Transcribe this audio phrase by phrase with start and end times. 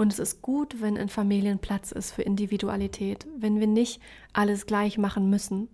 [0.00, 4.00] Und es ist gut, wenn in Familien Platz ist für Individualität, wenn wir nicht
[4.32, 5.68] alles gleich machen müssen.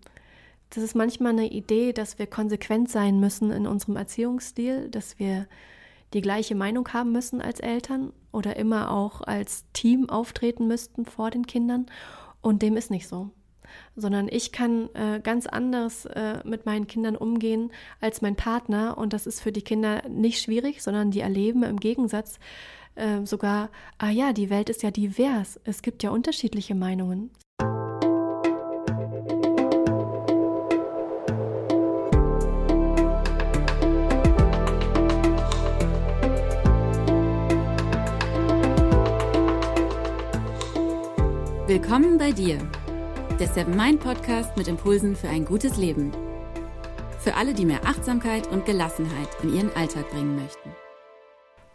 [0.70, 5.46] Das ist manchmal eine Idee, dass wir konsequent sein müssen in unserem Erziehungsstil, dass wir
[6.12, 11.30] die gleiche Meinung haben müssen als Eltern oder immer auch als Team auftreten müssten vor
[11.30, 11.86] den Kindern.
[12.40, 13.30] Und dem ist nicht so.
[13.94, 17.70] Sondern ich kann äh, ganz anders äh, mit meinen Kindern umgehen
[18.00, 18.98] als mein Partner.
[18.98, 22.40] Und das ist für die Kinder nicht schwierig, sondern die erleben im Gegensatz
[22.96, 25.60] äh, sogar, ah ja, die Welt ist ja divers.
[25.64, 27.30] Es gibt ja unterschiedliche Meinungen.
[41.68, 42.58] Willkommen bei dir,
[43.40, 46.12] der Seven Mind Podcast mit Impulsen für ein gutes Leben.
[47.18, 50.70] Für alle, die mehr Achtsamkeit und Gelassenheit in ihren Alltag bringen möchten.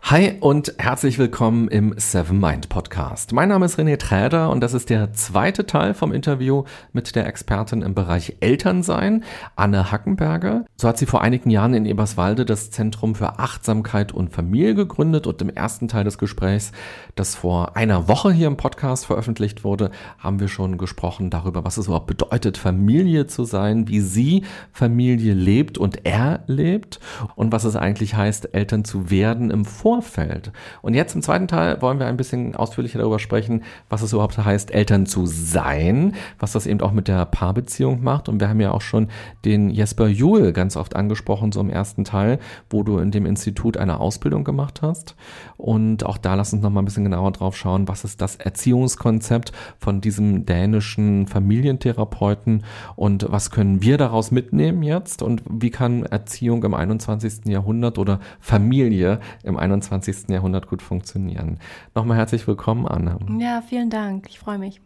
[0.04, 3.32] Hi und herzlich willkommen im Seven Mind Podcast.
[3.32, 7.28] Mein Name ist René Träder und das ist der zweite Teil vom Interview mit der
[7.28, 9.24] Expertin im Bereich Elternsein,
[9.56, 10.66] Anne Hackenberger.
[10.76, 15.28] So hat sie vor einigen Jahren in Eberswalde das Zentrum für Achtsamkeit und Familie gegründet
[15.28, 16.74] und im ersten Teil des Gesprächs,
[17.16, 21.78] das vor einer Woche hier im Podcast veröffentlicht wurde, haben wir schon gesprochen darüber, was
[21.78, 27.00] es überhaupt bedeutet, Familie zu sein, wie sie Familie lebt und erlebt
[27.36, 30.54] und was es eigentlich heißt, Eltern zu werden im Vor Vorfeld.
[30.82, 34.38] Und jetzt im zweiten Teil wollen wir ein bisschen ausführlicher darüber sprechen, was es überhaupt
[34.38, 38.30] heißt, Eltern zu sein, was das eben auch mit der Paarbeziehung macht.
[38.30, 39.10] Und wir haben ja auch schon
[39.44, 43.76] den Jesper Juhl ganz oft angesprochen, so im ersten Teil, wo du in dem Institut
[43.76, 45.16] eine Ausbildung gemacht hast.
[45.58, 48.38] Und auch da lass uns noch mal ein bisschen genauer drauf schauen, was ist das
[48.38, 52.64] Erziehungskonzept von diesem dänischen Familientherapeuten
[52.96, 57.46] und was können wir daraus mitnehmen jetzt und wie kann Erziehung im 21.
[57.48, 59.81] Jahrhundert oder Familie im 21.
[59.82, 60.30] 21.
[60.30, 61.58] Jahrhundert gut funktionieren.
[61.96, 63.18] Nochmal herzlich willkommen, Anne.
[63.40, 64.28] Ja, vielen Dank.
[64.30, 64.82] Ich freue mich.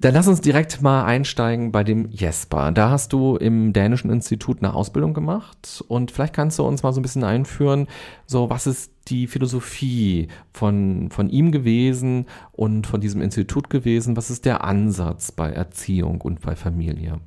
[0.00, 2.70] Dann lass uns direkt mal einsteigen bei dem Jesper.
[2.70, 6.92] Da hast du im Dänischen Institut eine Ausbildung gemacht und vielleicht kannst du uns mal
[6.92, 7.88] so ein bisschen einführen,
[8.24, 14.16] so was ist die Philosophie von, von ihm gewesen und von diesem Institut gewesen?
[14.16, 17.18] Was ist der Ansatz bei Erziehung und bei Familie?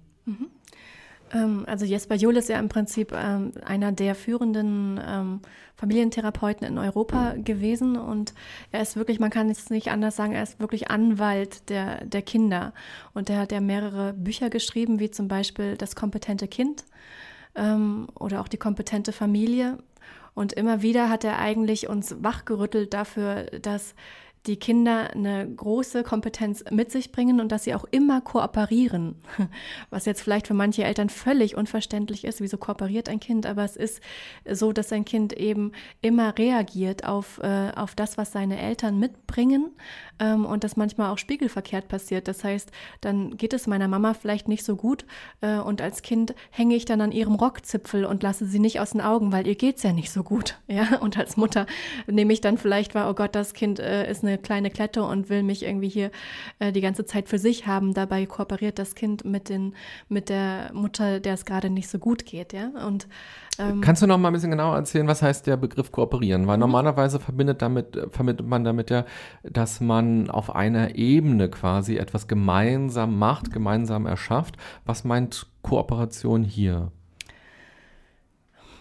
[1.33, 5.39] Ähm, also Jesper Juhl ist ja im Prinzip ähm, einer der führenden ähm,
[5.75, 8.33] Familientherapeuten in Europa gewesen und
[8.71, 12.21] er ist wirklich, man kann es nicht anders sagen, er ist wirklich Anwalt der, der
[12.21, 12.73] Kinder.
[13.13, 16.85] Und er hat ja mehrere Bücher geschrieben, wie zum Beispiel Das kompetente Kind
[17.53, 19.77] oder auch die kompetente Familie.
[20.33, 23.93] Und immer wieder hat er eigentlich uns wachgerüttelt dafür, dass
[24.47, 29.15] die Kinder eine große Kompetenz mit sich bringen und dass sie auch immer kooperieren.
[29.91, 33.75] Was jetzt vielleicht für manche Eltern völlig unverständlich ist, wieso kooperiert ein Kind, aber es
[33.75, 34.01] ist
[34.49, 39.71] so, dass ein Kind eben immer reagiert auf, äh, auf das, was seine Eltern mitbringen
[40.21, 42.27] ähm, und das manchmal auch spiegelverkehrt passiert.
[42.27, 42.71] Das heißt,
[43.01, 45.05] dann geht es meiner Mama vielleicht nicht so gut
[45.41, 48.91] äh, und als Kind hänge ich dann an ihrem Rockzipfel und lasse sie nicht aus
[48.91, 50.57] den Augen, weil ihr geht's ja nicht so gut.
[50.71, 50.99] Ja?
[50.99, 51.65] Und als Mutter
[52.07, 55.29] nehme ich dann vielleicht wahr, oh Gott, das Kind äh, ist eine kleine Klette und
[55.29, 56.11] will mich irgendwie hier
[56.59, 57.93] äh, die ganze Zeit für sich haben.
[57.93, 59.73] Dabei kooperiert das Kind mit, den,
[60.07, 62.53] mit der Mutter, der es gerade nicht so gut geht.
[62.53, 62.69] Ja?
[62.87, 63.07] Und
[63.61, 66.47] ähm, Kannst du noch mal ein bisschen genauer erzählen, was heißt der Begriff kooperieren?
[66.47, 66.61] Weil mhm.
[66.61, 69.05] normalerweise verbindet damit, verbindet man damit ja,
[69.43, 74.57] dass man auf einer Ebene quasi etwas gemeinsam macht, gemeinsam erschafft.
[74.85, 76.91] Was meint Kooperation hier?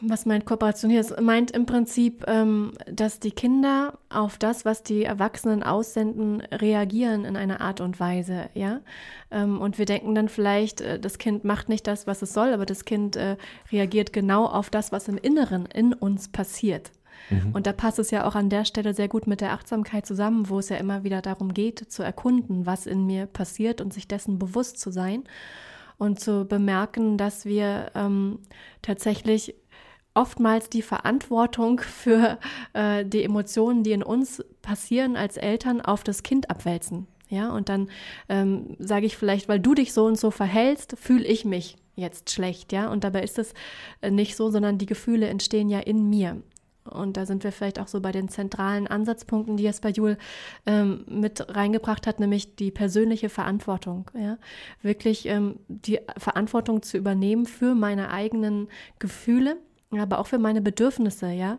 [0.03, 1.01] Was meint Kooperation hier?
[1.01, 7.25] Es meint im Prinzip, ähm, dass die Kinder auf das, was die Erwachsenen aussenden, reagieren
[7.25, 8.81] in einer Art und Weise, ja.
[9.31, 12.53] Ähm, und wir denken dann vielleicht, äh, das Kind macht nicht das, was es soll,
[12.53, 13.37] aber das Kind äh,
[13.71, 16.93] reagiert genau auf das, was im Inneren in uns passiert.
[17.29, 17.53] Mhm.
[17.53, 20.49] Und da passt es ja auch an der Stelle sehr gut mit der Achtsamkeit zusammen,
[20.49, 24.09] wo es ja immer wieder darum geht, zu erkunden, was in mir passiert und sich
[24.09, 25.25] dessen bewusst zu sein
[25.99, 28.39] und zu bemerken, dass wir ähm,
[28.81, 29.55] tatsächlich
[30.15, 32.39] oftmals die Verantwortung für
[32.73, 37.07] äh, die Emotionen, die in uns passieren als Eltern, auf das Kind abwälzen.
[37.29, 37.89] Ja, und dann
[38.29, 42.31] ähm, sage ich vielleicht, weil du dich so und so verhältst, fühle ich mich jetzt
[42.31, 42.91] schlecht, ja.
[42.91, 43.55] Und dabei ist es
[44.01, 46.43] äh, nicht so, sondern die Gefühle entstehen ja in mir.
[46.85, 50.19] Und da sind wir vielleicht auch so bei den zentralen Ansatzpunkten, die Jesper Juhl
[50.67, 54.11] ähm, mit reingebracht hat, nämlich die persönliche Verantwortung.
[54.19, 54.39] Ja?
[54.83, 58.69] Wirklich ähm, die Verantwortung zu übernehmen für meine eigenen
[58.99, 59.57] Gefühle
[59.99, 61.59] aber auch für meine Bedürfnisse, ja,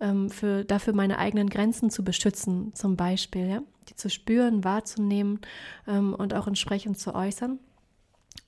[0.00, 5.40] ähm, für dafür meine eigenen Grenzen zu beschützen, zum Beispiel, ja, die zu spüren, wahrzunehmen
[5.86, 7.58] ähm, und auch entsprechend zu äußern.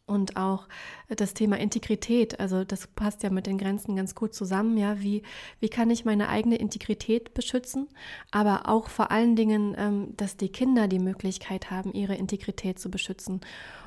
[0.05, 0.67] Und auch
[1.09, 5.23] das Thema Integrität, also das passt ja mit den Grenzen ganz gut zusammen, ja, wie,
[5.61, 7.89] wie kann ich meine eigene Integrität beschützen,
[8.33, 12.91] aber auch vor allen Dingen, ähm, dass die Kinder die Möglichkeit haben, ihre Integrität zu
[12.91, 13.41] beschützen.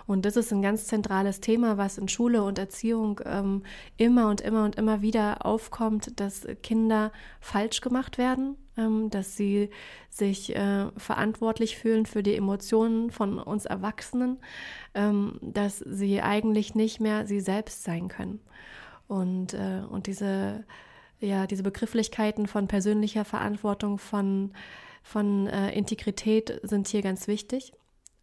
[0.08, 3.64] Und das ist ein ganz zentrales Thema, was in Schule und Erziehung ähm,
[3.98, 9.70] immer und immer und immer wieder aufkommt, dass Kinder falsch gemacht werden, dass sie
[10.10, 14.38] sich äh, verantwortlich fühlen für die Emotionen von uns Erwachsenen,
[14.94, 18.40] ähm, dass sie eigentlich nicht mehr sie selbst sein können.
[19.08, 20.66] Und, äh, und diese,
[21.20, 24.52] ja, diese Begrifflichkeiten von persönlicher Verantwortung, von,
[25.04, 27.74] von äh, Integrität sind hier ganz wichtig.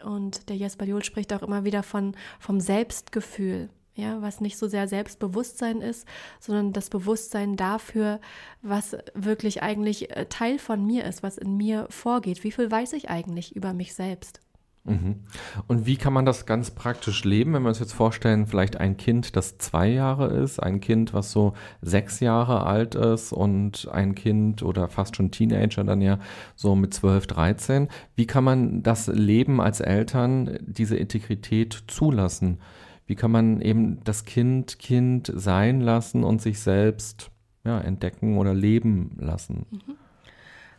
[0.03, 4.69] Und der Jesper Juhl spricht auch immer wieder von, vom Selbstgefühl, ja, was nicht so
[4.69, 6.07] sehr Selbstbewusstsein ist,
[6.41, 8.21] sondern das Bewusstsein dafür,
[8.63, 12.43] was wirklich eigentlich äh, Teil von mir ist, was in mir vorgeht.
[12.45, 14.41] Wie viel weiß ich eigentlich über mich selbst?
[14.85, 15.21] Mhm.
[15.69, 18.97] Und wie kann man das ganz praktisch leben, wenn wir uns jetzt vorstellen, vielleicht ein
[18.97, 21.53] Kind, das zwei Jahre ist, ein Kind, was so
[21.83, 26.19] sechs Jahre alt ist und ein Kind oder fast schon Teenager dann ja
[26.57, 27.89] so mit zwölf, dreizehn.
[28.17, 32.59] Wie kann man das Leben als Eltern, diese Integrität zulassen?
[33.13, 37.31] Wie kann man eben das Kind Kind sein lassen und sich selbst
[37.63, 39.67] ja, entdecken oder leben lassen?
[39.71, 39.97] Mhm.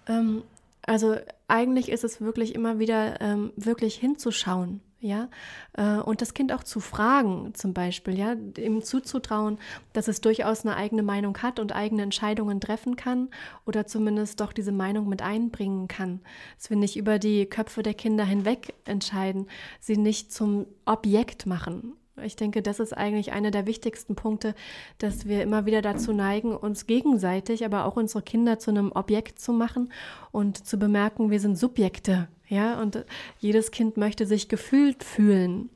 [0.08, 0.42] Ähm,
[0.82, 1.16] also
[1.48, 5.30] eigentlich ist es wirklich immer wieder ähm, wirklich hinzuschauen, ja,
[5.74, 9.60] äh, und das Kind auch zu fragen, zum Beispiel, ja, ihm zuzutrauen,
[9.92, 13.30] dass es durchaus eine eigene Meinung hat und eigene Entscheidungen treffen kann
[13.68, 16.22] oder zumindest doch diese Meinung mit einbringen kann.
[16.58, 19.46] Dass wir nicht über die Köpfe der Kinder hinweg entscheiden,
[19.80, 24.54] sie nicht zum Objekt machen, ich denke, das ist eigentlich einer der wichtigsten Punkte,
[25.00, 29.40] dass wir immer wieder dazu neigen, uns gegenseitig, aber auch unsere Kinder zu einem Objekt
[29.40, 29.92] zu machen
[30.32, 32.28] und zu bemerken, wir sind Subjekte.
[32.48, 33.04] Ja, und
[33.40, 35.70] jedes Kind möchte sich gefühlt fühlen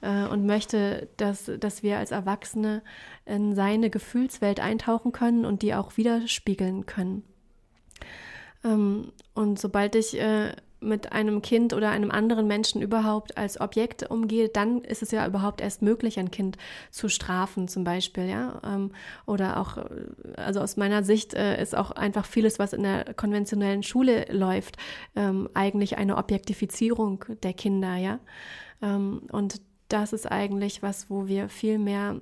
[0.00, 2.82] äh, und möchte, dass, dass wir als Erwachsene
[3.26, 7.24] in seine Gefühlswelt eintauchen können und die auch widerspiegeln können.
[8.64, 14.10] Ähm, und sobald ich äh, mit einem Kind oder einem anderen Menschen überhaupt als Objekt
[14.10, 16.58] umgehe, dann ist es ja überhaupt erst möglich, ein Kind
[16.90, 18.60] zu strafen, zum Beispiel, ja.
[18.64, 18.92] Ähm,
[19.26, 19.84] oder auch, äh,
[20.36, 24.76] also aus meiner Sicht äh, ist auch einfach vieles, was in der konventionellen Schule läuft,
[25.16, 28.18] ähm, eigentlich eine Objektifizierung der Kinder, ja.
[28.82, 32.16] Ähm, und das ist eigentlich was, wo wir viel mehr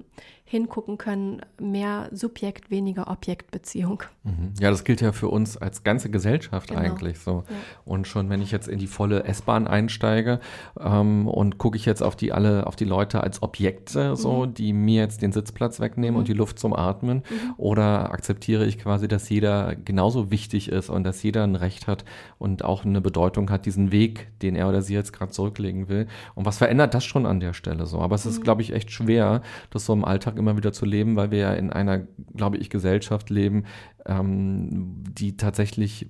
[0.51, 4.03] hingucken können, mehr Subjekt, weniger Objektbeziehung.
[4.25, 4.53] Mhm.
[4.59, 6.81] Ja, das gilt ja für uns als ganze Gesellschaft genau.
[6.81, 7.45] eigentlich so.
[7.49, 7.55] Ja.
[7.85, 10.41] Und schon wenn ich jetzt in die volle S-Bahn einsteige
[10.81, 14.55] ähm, und gucke ich jetzt auf die alle, auf die Leute als Objekte, so, mhm.
[14.55, 16.19] die mir jetzt den Sitzplatz wegnehmen mhm.
[16.19, 17.55] und die Luft zum Atmen, mhm.
[17.57, 22.05] oder akzeptiere ich quasi, dass jeder genauso wichtig ist und dass jeder ein Recht hat
[22.39, 26.09] und auch eine Bedeutung hat, diesen Weg, den er oder sie jetzt gerade zurücklegen will.
[26.35, 28.01] Und was verändert das schon an der Stelle so?
[28.01, 28.43] Aber es ist, mhm.
[28.43, 31.53] glaube ich, echt schwer, das so im Alltag immer wieder zu leben, weil wir ja
[31.53, 33.65] in einer, glaube ich, Gesellschaft leben,
[34.07, 36.09] ähm, die tatsächlich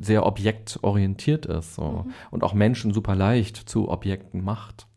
[0.00, 2.04] sehr objektorientiert ist so.
[2.06, 2.12] mhm.
[2.30, 4.87] und auch Menschen super leicht zu Objekten macht.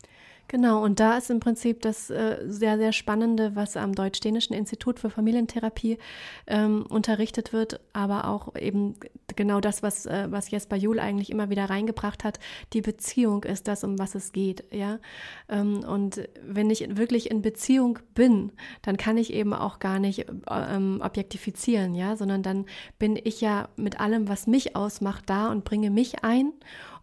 [0.52, 5.00] Genau, und da ist im Prinzip das äh, sehr, sehr Spannende, was am Deutsch-Dänischen Institut
[5.00, 5.98] für Familientherapie
[6.46, 8.96] ähm, unterrichtet wird, aber auch eben
[9.38, 12.38] genau das, was, äh, was Jesper Juhl eigentlich immer wieder reingebracht hat.
[12.74, 15.00] Die Beziehung ist das, um was es geht, ja.
[15.48, 18.52] Ähm, und wenn ich wirklich in Beziehung bin,
[18.82, 22.66] dann kann ich eben auch gar nicht ähm, objektifizieren, ja, sondern dann
[23.00, 26.52] bin ich ja mit allem, was mich ausmacht, da und bringe mich ein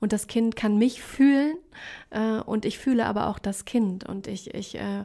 [0.01, 1.57] und das Kind kann mich fühlen
[2.11, 4.05] äh, und ich fühle aber auch das Kind.
[4.05, 5.05] Und ich, ich äh,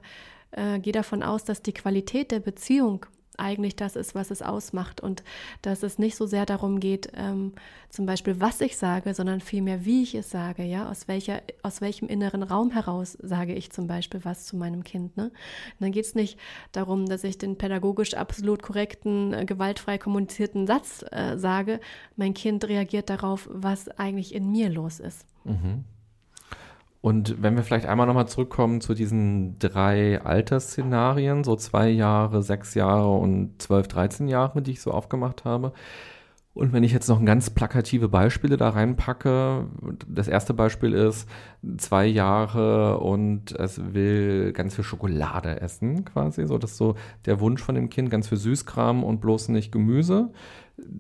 [0.52, 3.06] äh, gehe davon aus, dass die Qualität der Beziehung
[3.38, 5.24] eigentlich das ist, was es ausmacht und
[5.62, 7.54] dass es nicht so sehr darum geht, ähm,
[7.90, 11.82] zum Beispiel, was ich sage, sondern vielmehr, wie ich es sage, ja, aus welcher, aus
[11.82, 15.16] welchem inneren Raum heraus sage ich zum Beispiel was zu meinem Kind.
[15.16, 15.32] Ne?
[15.80, 16.40] Dann geht es nicht
[16.72, 21.80] darum, dass ich den pädagogisch absolut korrekten, äh, gewaltfrei kommunizierten Satz äh, sage.
[22.16, 25.26] Mein Kind reagiert darauf, was eigentlich in mir los ist.
[25.44, 25.84] Mhm.
[27.04, 32.76] Und wenn wir vielleicht einmal nochmal zurückkommen zu diesen drei Altersszenarien, so zwei Jahre, sechs
[32.76, 35.74] Jahre und zwölf, dreizehn Jahre, die ich so aufgemacht habe.
[36.54, 39.68] Und wenn ich jetzt noch ganz plakative Beispiele da reinpacke,
[40.08, 41.28] das erste Beispiel ist
[41.76, 46.96] zwei Jahre und es will ganz viel Schokolade essen, quasi, so das ist so
[47.26, 50.32] der Wunsch von dem Kind, ganz viel Süßkram und bloß nicht Gemüse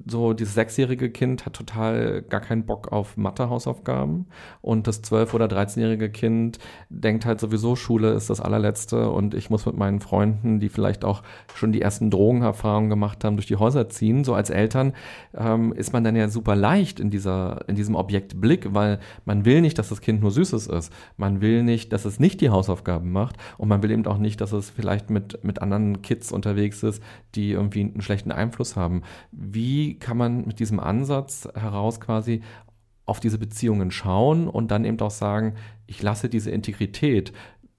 [0.06, 4.28] so dieses sechsjährige Kind hat total gar keinen Bock auf Mathe-Hausaufgaben
[4.62, 9.50] und das zwölf- oder dreizehnjährige Kind denkt halt sowieso, Schule ist das allerletzte und ich
[9.50, 11.24] muss mit meinen Freunden, die vielleicht auch
[11.56, 14.24] schon die ersten Drogenerfahrungen gemacht haben, durch die Häuser ziehen.
[14.24, 14.94] So als Eltern
[15.34, 19.62] ähm, ist man dann ja super leicht in dieser, in diesem Objektblick, weil man will
[19.62, 20.94] nicht, dass das Kind nur Süßes ist.
[21.18, 24.40] Man will nicht, dass es nicht die Hausaufgaben macht und man will eben auch nicht,
[24.40, 27.02] dass es vielleicht mit, mit anderen Kids unterwegs ist,
[27.34, 29.02] die irgendwie einen schlechten Einfluss haben.
[29.32, 29.63] Wie
[30.00, 32.42] kann man mit diesem Ansatz heraus quasi
[33.06, 35.56] auf diese Beziehungen schauen und dann eben auch sagen,
[35.88, 37.34] ich lasse diese Integrität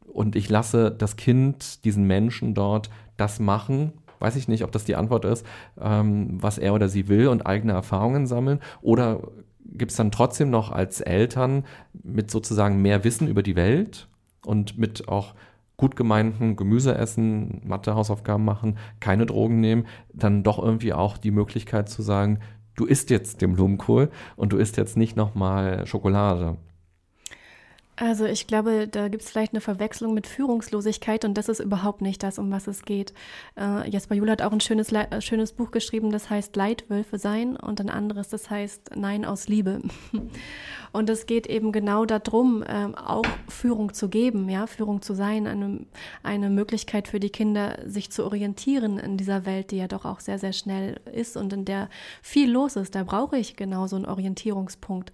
[0.07, 4.85] und ich lasse das Kind, diesen Menschen dort das machen, weiß ich nicht, ob das
[4.85, 5.47] die Antwort ist,
[5.81, 8.61] ähm, was er oder sie will und eigene Erfahrungen sammeln.
[8.81, 9.21] Oder
[9.65, 14.09] gibt es dann trotzdem noch als Eltern mit sozusagen mehr Wissen über die Welt
[14.45, 15.35] und mit auch
[15.77, 21.31] gut gemeinten Gemüse essen, Mathe, Hausaufgaben machen, keine Drogen nehmen, dann doch irgendwie auch die
[21.31, 22.39] Möglichkeit zu sagen,
[22.77, 26.57] du isst jetzt den Blumenkohl und du isst jetzt nicht nochmal Schokolade.
[27.97, 32.03] Also ich glaube, da gibt es vielleicht eine Verwechslung mit Führungslosigkeit und das ist überhaupt
[32.03, 33.15] nicht das, um was es geht.
[33.57, 37.57] Äh, Jesper Juhl hat auch ein schönes, äh, schönes Buch geschrieben, das heißt Leitwölfe sein
[37.57, 39.81] und ein anderes, das heißt Nein aus Liebe.
[40.93, 45.49] Und es geht eben genau darum, äh, auch Führung zu geben, ja, Führung zu sein,
[45.49, 45.81] eine,
[46.23, 50.21] eine Möglichkeit für die Kinder, sich zu orientieren in dieser Welt, die ja doch auch
[50.21, 51.89] sehr, sehr schnell ist und in der
[52.23, 52.95] viel los ist.
[52.95, 55.11] Da brauche ich genau so einen Orientierungspunkt.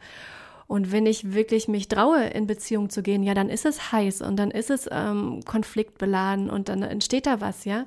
[0.70, 4.22] Und wenn ich wirklich mich traue, in Beziehung zu gehen, ja, dann ist es heiß
[4.22, 7.86] und dann ist es ähm, konfliktbeladen und dann entsteht da was, ja.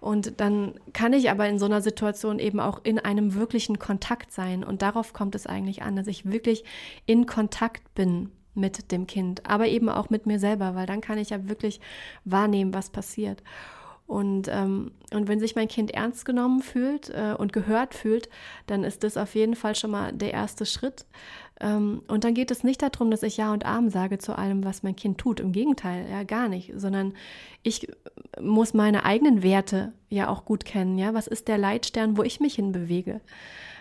[0.00, 4.32] Und dann kann ich aber in so einer Situation eben auch in einem wirklichen Kontakt
[4.32, 4.64] sein.
[4.64, 6.64] Und darauf kommt es eigentlich an, dass ich wirklich
[7.06, 11.18] in Kontakt bin mit dem Kind, aber eben auch mit mir selber, weil dann kann
[11.18, 11.80] ich ja wirklich
[12.24, 13.44] wahrnehmen, was passiert.
[14.06, 18.28] Und, ähm, und wenn sich mein Kind ernst genommen fühlt äh, und gehört fühlt,
[18.66, 21.06] dann ist das auf jeden Fall schon mal der erste Schritt.
[21.60, 24.62] Ähm, und dann geht es nicht darum, dass ich Ja und Arm sage zu allem,
[24.64, 25.40] was mein Kind tut.
[25.40, 26.72] Im Gegenteil, ja, gar nicht.
[26.76, 27.14] Sondern
[27.62, 27.88] ich
[28.40, 30.98] muss meine eigenen Werte ja auch gut kennen.
[30.98, 33.22] Ja, was ist der Leitstern, wo ich mich hinbewege?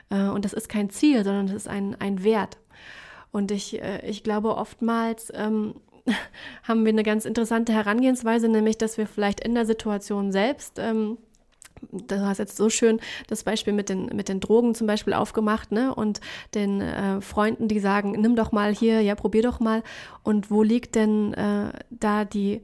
[0.09, 2.59] Äh, und das ist kein Ziel, sondern das ist ein, ein Wert.
[3.31, 5.75] Und ich, äh, ich glaube, oftmals ähm,
[6.63, 11.17] haben wir eine ganz interessante Herangehensweise, nämlich dass wir vielleicht in der Situation selbst ähm,
[11.91, 15.71] du hast jetzt so schön das Beispiel mit den, mit den Drogen zum Beispiel aufgemacht,
[15.71, 15.93] ne?
[15.93, 16.21] Und
[16.53, 19.83] den äh, Freunden, die sagen, nimm doch mal hier, ja, probier doch mal.
[20.23, 22.61] Und wo liegt denn äh, da die,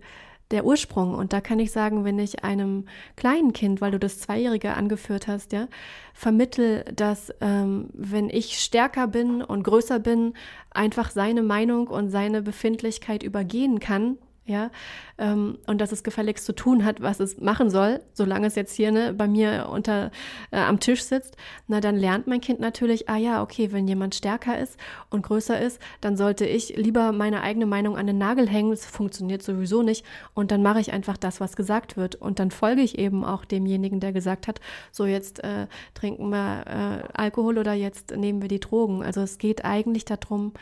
[0.51, 1.13] der Ursprung.
[1.13, 5.27] Und da kann ich sagen, wenn ich einem kleinen Kind, weil du das Zweijährige angeführt
[5.27, 5.68] hast, ja,
[6.13, 10.34] vermittel, dass ähm, wenn ich stärker bin und größer bin,
[10.72, 14.18] einfach seine Meinung und seine Befindlichkeit übergehen kann,
[14.50, 14.72] ja,
[15.18, 18.75] ähm, und dass es gefälligst zu tun hat, was es machen soll, solange es jetzt
[18.75, 20.12] hier ne, bei mir unter
[20.51, 21.38] äh, am Tisch sitzt,
[21.68, 24.77] na dann lernt mein Kind natürlich, ah ja, okay, wenn jemand stärker ist
[25.10, 28.86] und größer ist, dann sollte ich lieber meine eigene Meinung an den Nagel hängen, das
[28.86, 32.82] funktioniert sowieso nicht, und dann mache ich einfach das, was gesagt wird, und dann folge
[32.82, 34.60] ich eben auch demjenigen, der gesagt hat,
[34.91, 39.03] so jetzt äh, trinken wir äh, Alkohol oder jetzt nehmen wir die Drogen.
[39.03, 40.53] Also es geht eigentlich darum,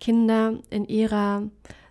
[0.00, 1.44] Kinder in ihrer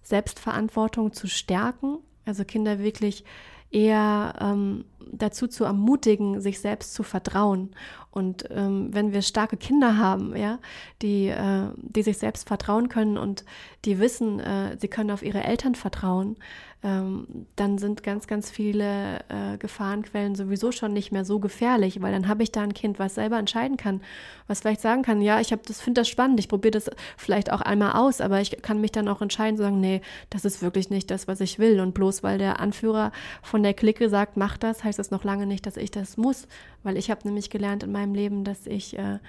[0.04, 3.24] Selbstverantwortung zu stärken, also Kinder wirklich
[3.72, 7.72] eher ähm, dazu zu ermutigen, sich selbst zu vertrauen.
[8.12, 10.60] Und ähm, wenn wir starke Kinder haben, ja,
[11.02, 13.44] die, äh, die sich selbst vertrauen können und
[13.86, 16.38] die wissen, äh, sie können auf ihre Eltern vertrauen,
[16.84, 22.12] ähm, dann sind ganz, ganz viele äh, Gefahrenquellen sowieso schon nicht mehr so gefährlich, weil
[22.12, 24.02] dann habe ich da ein Kind, was selber entscheiden kann,
[24.48, 27.52] was vielleicht sagen kann, ja, ich habe das finde das spannend, ich probiere das vielleicht
[27.52, 30.90] auch einmal aus, aber ich kann mich dann auch entscheiden, sagen, nee, das ist wirklich
[30.90, 31.80] nicht das, was ich will.
[31.80, 33.12] Und bloß weil der Anführer
[33.42, 36.48] von der Clique sagt, mach das, heißt das noch lange nicht, dass ich das muss,
[36.84, 39.20] weil ich habe nämlich gelernt in meinem Leben, dass ich äh,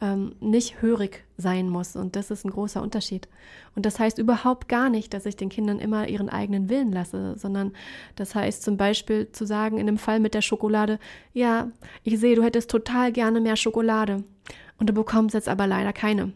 [0.00, 1.96] ähm, nicht hörig sein muss.
[1.96, 3.28] Und das ist ein großer Unterschied.
[3.74, 7.34] Und das heißt überhaupt gar nicht, dass ich den Kindern immer ihren eigenen Willen lasse,
[7.36, 7.72] sondern
[8.16, 10.98] das heißt zum Beispiel zu sagen, in dem Fall mit der Schokolade,
[11.32, 11.70] ja,
[12.02, 14.24] ich sehe, du hättest total gerne mehr Schokolade
[14.78, 16.32] und du bekommst jetzt aber leider keine.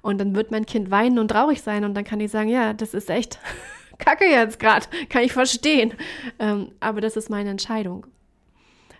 [0.00, 2.72] Und dann wird mein Kind weinen und traurig sein und dann kann ich sagen, ja,
[2.72, 3.38] das ist echt
[3.98, 5.94] kacke jetzt gerade, kann ich verstehen.
[6.38, 8.06] Ähm, aber das ist meine Entscheidung.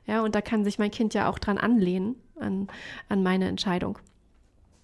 [0.07, 2.69] Ja, und da kann sich mein Kind ja auch dran anlehnen an,
[3.09, 3.99] an meine Entscheidung.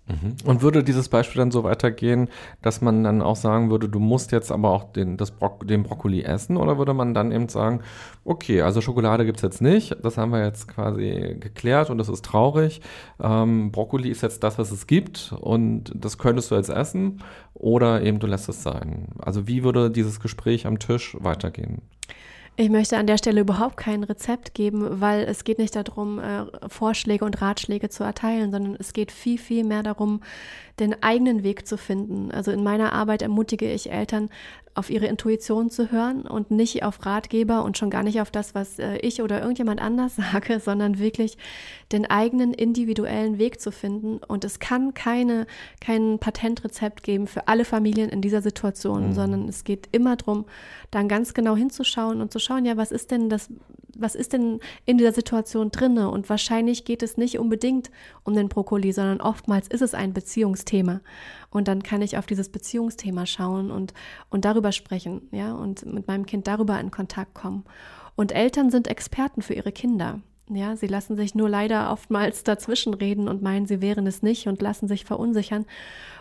[0.08, 0.36] Mhm.
[0.44, 2.28] Und würde dieses Beispiel dann so weitergehen,
[2.62, 5.82] dass man dann auch sagen würde, du musst jetzt aber auch den, das Bro den
[5.82, 6.56] Brokkoli essen?
[6.56, 7.82] Oder würde man dann eben sagen,
[8.24, 12.08] okay, also Schokolade gibt es jetzt nicht, das haben wir jetzt quasi geklärt und das
[12.08, 12.80] ist traurig.
[13.20, 17.22] Ähm, Brokkoli ist jetzt das, was es gibt und das könntest du jetzt essen
[17.52, 19.08] oder eben du lässt es sein.
[19.18, 21.82] Also wie würde dieses Gespräch am Tisch weitergehen?
[22.60, 26.44] Ich möchte an der Stelle überhaupt kein Rezept geben, weil es geht nicht darum, äh,
[26.68, 30.22] Vorschläge und Ratschläge zu erteilen, sondern es geht viel, viel mehr darum,
[30.80, 32.30] den eigenen Weg zu finden.
[32.30, 34.30] Also in meiner Arbeit ermutige ich Eltern,
[34.78, 38.54] auf ihre Intuition zu hören und nicht auf Ratgeber und schon gar nicht auf das,
[38.54, 41.36] was äh, ich oder irgendjemand anders sage, sondern wirklich
[41.90, 44.18] den eigenen individuellen Weg zu finden.
[44.18, 45.48] Und es kann keine,
[45.80, 49.12] kein Patentrezept geben für alle Familien in dieser Situation, mhm.
[49.14, 50.44] sondern es geht immer darum,
[50.92, 53.50] dann ganz genau hinzuschauen und zu schauen, ja, was ist denn das
[53.98, 56.10] was ist denn in dieser Situation drinne?
[56.10, 57.90] Und wahrscheinlich geht es nicht unbedingt
[58.24, 61.00] um den Brokkoli, sondern oftmals ist es ein Beziehungsthema.
[61.50, 63.94] Und dann kann ich auf dieses Beziehungsthema schauen und,
[64.30, 67.64] und darüber sprechen, ja, und mit meinem Kind darüber in Kontakt kommen.
[68.16, 70.20] Und Eltern sind Experten für ihre Kinder.
[70.50, 74.62] Ja, sie lassen sich nur leider oftmals dazwischenreden und meinen, sie wären es nicht und
[74.62, 75.66] lassen sich verunsichern.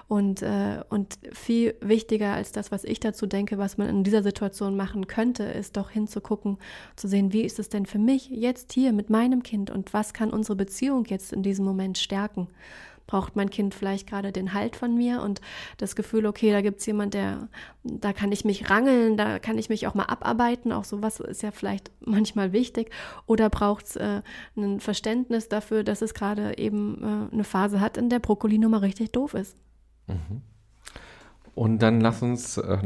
[0.07, 4.24] Und, äh, und viel wichtiger als das, was ich dazu denke, was man in dieser
[4.24, 6.57] Situation machen könnte, ist doch hinzugucken,
[6.96, 10.13] zu sehen, wie ist es denn für mich jetzt hier mit meinem Kind und was
[10.13, 12.48] kann unsere Beziehung jetzt in diesem Moment stärken?
[13.08, 15.42] Braucht mein Kind vielleicht gerade den Halt von mir und
[15.78, 17.48] das Gefühl, okay, da gibt es jemand, der,
[17.84, 21.42] da kann ich mich rangeln, da kann ich mich auch mal abarbeiten, auch sowas ist
[21.42, 22.92] ja vielleicht manchmal wichtig.
[23.26, 24.22] Oder braucht es äh,
[24.56, 28.70] ein Verständnis dafür, dass es gerade eben äh, eine Phase hat, in der Brokkoli nur
[28.70, 29.56] mal richtig doof ist.
[30.08, 30.42] Mhm.
[31.56, 32.78] Und dann lass uns äh,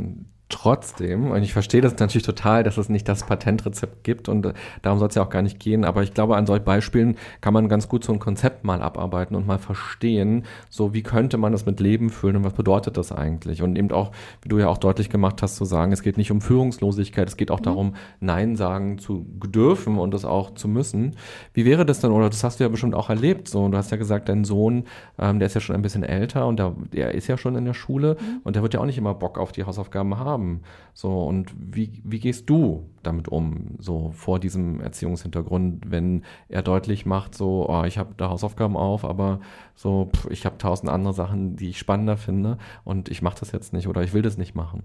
[0.51, 4.53] trotzdem, und ich verstehe das natürlich total, dass es nicht das Patentrezept gibt und äh,
[4.81, 7.53] darum soll es ja auch gar nicht gehen, aber ich glaube, an solchen Beispielen kann
[7.53, 11.51] man ganz gut so ein Konzept mal abarbeiten und mal verstehen, so wie könnte man
[11.51, 13.63] das mit Leben füllen und was bedeutet das eigentlich?
[13.63, 16.31] Und eben auch, wie du ja auch deutlich gemacht hast, zu sagen, es geht nicht
[16.31, 17.63] um Führungslosigkeit, es geht auch mhm.
[17.63, 21.15] darum, Nein sagen zu dürfen und das auch zu müssen.
[21.53, 23.91] Wie wäre das dann, oder das hast du ja bestimmt auch erlebt, so, du hast
[23.91, 24.83] ja gesagt, dein Sohn,
[25.17, 27.65] ähm, der ist ja schon ein bisschen älter und der, der ist ja schon in
[27.65, 28.41] der Schule mhm.
[28.43, 30.61] und der wird ja auch nicht immer Bock auf die Hausaufgaben haben haben.
[30.93, 37.05] So, und wie, wie gehst du damit um, so vor diesem Erziehungshintergrund, wenn er deutlich
[37.05, 39.39] macht, so, oh, ich habe da Hausaufgaben auf, aber
[39.75, 43.51] so, pff, ich habe tausend andere Sachen, die ich spannender finde und ich mache das
[43.51, 44.83] jetzt nicht oder ich will das nicht machen?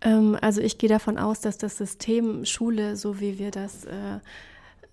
[0.00, 4.20] Ähm, also ich gehe davon aus, dass das System Schule, so wie wir das äh,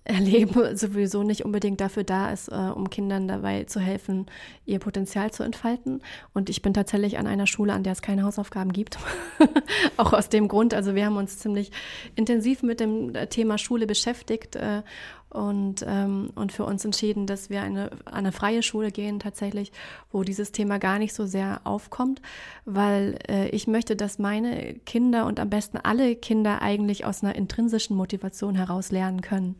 [0.04, 4.26] erleben, sowieso nicht unbedingt dafür da ist, äh, um Kindern dabei zu helfen,
[4.66, 6.02] ihr Potenzial zu entfalten.
[6.32, 8.98] Und ich bin tatsächlich an einer Schule, an der es keine Hausaufgaben gibt.
[9.96, 11.70] Auch aus dem Grund, also wir haben uns ziemlich
[12.14, 14.82] intensiv mit dem Thema Schule beschäftigt äh,
[15.30, 19.70] und, ähm, und für uns entschieden, dass wir eine, eine freie Schule gehen tatsächlich,
[20.10, 22.20] wo dieses Thema gar nicht so sehr aufkommt,
[22.64, 27.36] weil äh, ich möchte, dass meine Kinder und am besten alle Kinder eigentlich aus einer
[27.36, 29.54] intrinsischen Motivation heraus lernen können.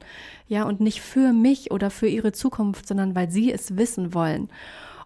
[0.49, 4.49] Ja, und nicht für mich oder für ihre Zukunft, sondern weil sie es wissen wollen.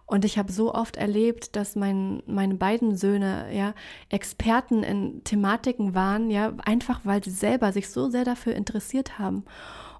[0.07, 3.73] Und ich habe so oft erlebt, dass mein, meine beiden Söhne ja
[4.09, 9.45] Experten in Thematiken waren, ja, einfach weil sie selber sich so sehr dafür interessiert haben.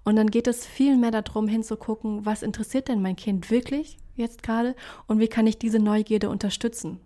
[0.05, 4.43] Und dann geht es viel mehr darum, hinzugucken, was interessiert denn mein Kind wirklich jetzt
[4.43, 4.75] gerade
[5.07, 6.99] und wie kann ich diese Neugierde unterstützen.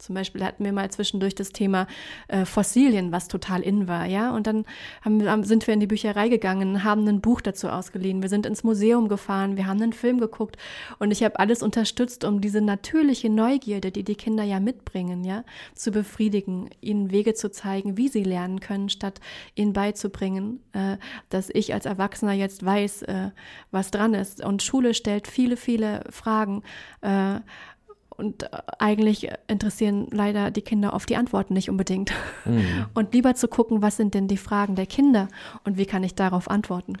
[0.00, 1.86] Zum Beispiel hatten wir mal zwischendurch das Thema
[2.28, 4.32] äh, Fossilien, was total in war, ja.
[4.32, 4.64] Und dann
[5.02, 8.22] haben, sind wir in die Bücherei gegangen, haben ein Buch dazu ausgeliehen.
[8.22, 10.56] Wir sind ins Museum gefahren, wir haben einen Film geguckt
[10.98, 15.44] und ich habe alles unterstützt, um diese natürliche Neugierde, die die Kinder ja mitbringen, ja,
[15.74, 19.20] zu befriedigen, ihnen Wege zu zeigen, wie sie lernen können, statt
[19.54, 20.96] ihnen beizubringen, äh,
[21.28, 23.30] dass ich als Erwachsener jetzt weiß, äh,
[23.70, 24.44] was dran ist.
[24.44, 26.62] Und Schule stellt viele, viele Fragen.
[28.20, 32.12] Und äh, eigentlich interessieren leider die Kinder oft die Antworten nicht unbedingt.
[32.44, 32.84] Mhm.
[32.94, 35.28] Und lieber zu gucken, was sind denn die Fragen der Kinder
[35.64, 36.98] und wie kann ich darauf antworten.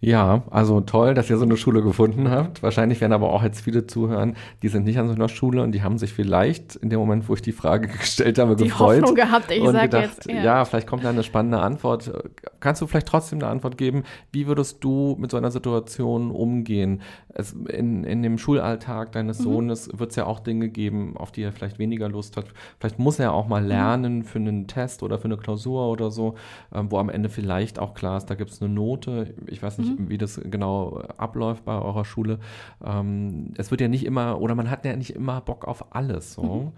[0.00, 2.62] Ja, also toll, dass ihr so eine Schule gefunden habt.
[2.62, 5.72] Wahrscheinlich werden aber auch jetzt viele zuhören, die sind nicht an so einer Schule und
[5.72, 9.00] die haben sich vielleicht in dem Moment, wo ich die Frage gestellt habe, die gefreut.
[9.00, 10.30] Hoffnung gehabt, ich und sag gedacht, jetzt.
[10.30, 10.42] Ja.
[10.42, 12.12] ja, vielleicht kommt da eine spannende Antwort.
[12.60, 14.04] Kannst du vielleicht trotzdem eine Antwort geben?
[14.32, 17.00] Wie würdest du mit so einer Situation umgehen?
[17.28, 19.44] Es, in, in dem Schulalltag deines mhm.
[19.44, 22.44] Sohnes wird es ja auch Dinge geben, auf die er vielleicht weniger Lust hat.
[22.78, 23.68] Vielleicht muss er auch mal mhm.
[23.68, 26.34] lernen für einen Test oder für eine Klausur oder so,
[26.74, 29.34] ähm, wo am Ende vielleicht auch klar ist, da gibt es eine Note.
[29.46, 30.08] Ich weiß nicht, nicht, mhm.
[30.08, 32.38] wie das genau abläuft bei eurer Schule.
[32.84, 36.34] Ähm, es wird ja nicht immer, oder man hat ja nicht immer Bock auf alles.
[36.34, 36.42] So.
[36.42, 36.72] Mhm.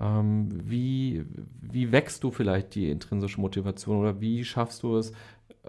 [0.00, 1.24] Ähm, wie,
[1.60, 5.12] wie wächst du vielleicht die intrinsische Motivation oder wie schaffst du es,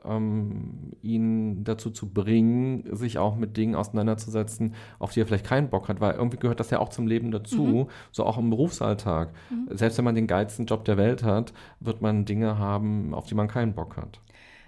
[0.04, 5.70] ähm, ihn dazu zu bringen, sich auch mit Dingen auseinanderzusetzen, auf die er vielleicht keinen
[5.70, 7.88] Bock hat, weil irgendwie gehört das ja auch zum Leben dazu, mhm.
[8.12, 9.34] so auch im Berufsalltag.
[9.50, 9.78] Mhm.
[9.78, 13.36] Selbst wenn man den geilsten Job der Welt hat, wird man Dinge haben, auf die
[13.36, 14.20] man keinen Bock hat.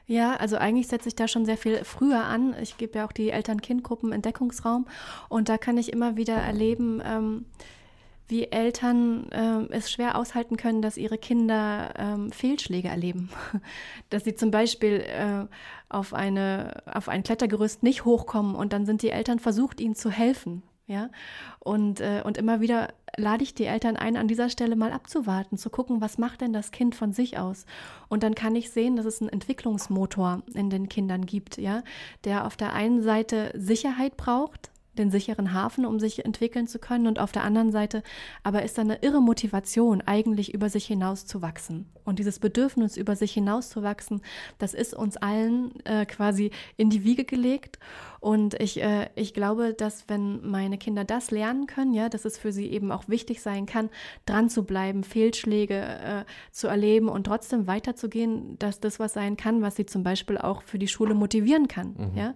[0.08, 2.56] Ja, also eigentlich setze ich da schon sehr viel früher an.
[2.62, 4.88] Ich gebe ja auch die Eltern-Kind-Gruppen Entdeckungsraum
[5.28, 7.46] und da kann ich immer wieder erleben, ähm,
[8.30, 13.30] wie Eltern äh, es schwer aushalten können, dass ihre Kinder ähm, Fehlschläge erleben.
[14.10, 15.46] dass sie zum Beispiel äh,
[15.90, 20.10] auf, eine, auf ein Klettergerüst nicht hochkommen und dann sind die Eltern versucht, ihnen zu
[20.10, 20.64] helfen.
[20.90, 21.10] Ja,
[21.60, 25.58] und, äh, und immer wieder lade ich die Eltern ein, an dieser Stelle mal abzuwarten,
[25.58, 27.66] zu gucken, was macht denn das Kind von sich aus?
[28.08, 31.84] Und dann kann ich sehen, dass es einen Entwicklungsmotor in den Kindern gibt, ja,
[32.24, 37.08] der auf der einen Seite Sicherheit braucht, den sicheren Hafen, um sich entwickeln zu können.
[37.08, 38.04] Und auf der anderen Seite
[38.44, 41.90] aber ist da eine irre Motivation, eigentlich über sich hinaus zu wachsen.
[42.04, 44.22] Und dieses Bedürfnis, über sich hinaus zu wachsen,
[44.58, 47.80] das ist uns allen äh, quasi in die Wiege gelegt.
[48.28, 52.38] Und ich, äh, ich glaube, dass wenn meine Kinder das lernen können, ja, dass es
[52.38, 53.90] für sie eben auch wichtig sein kann,
[54.26, 59.62] dran zu bleiben, Fehlschläge äh, zu erleben und trotzdem weiterzugehen, dass das was sein kann,
[59.62, 61.96] was sie zum Beispiel auch für die Schule motivieren kann.
[61.98, 62.18] Mhm.
[62.18, 62.34] Ja.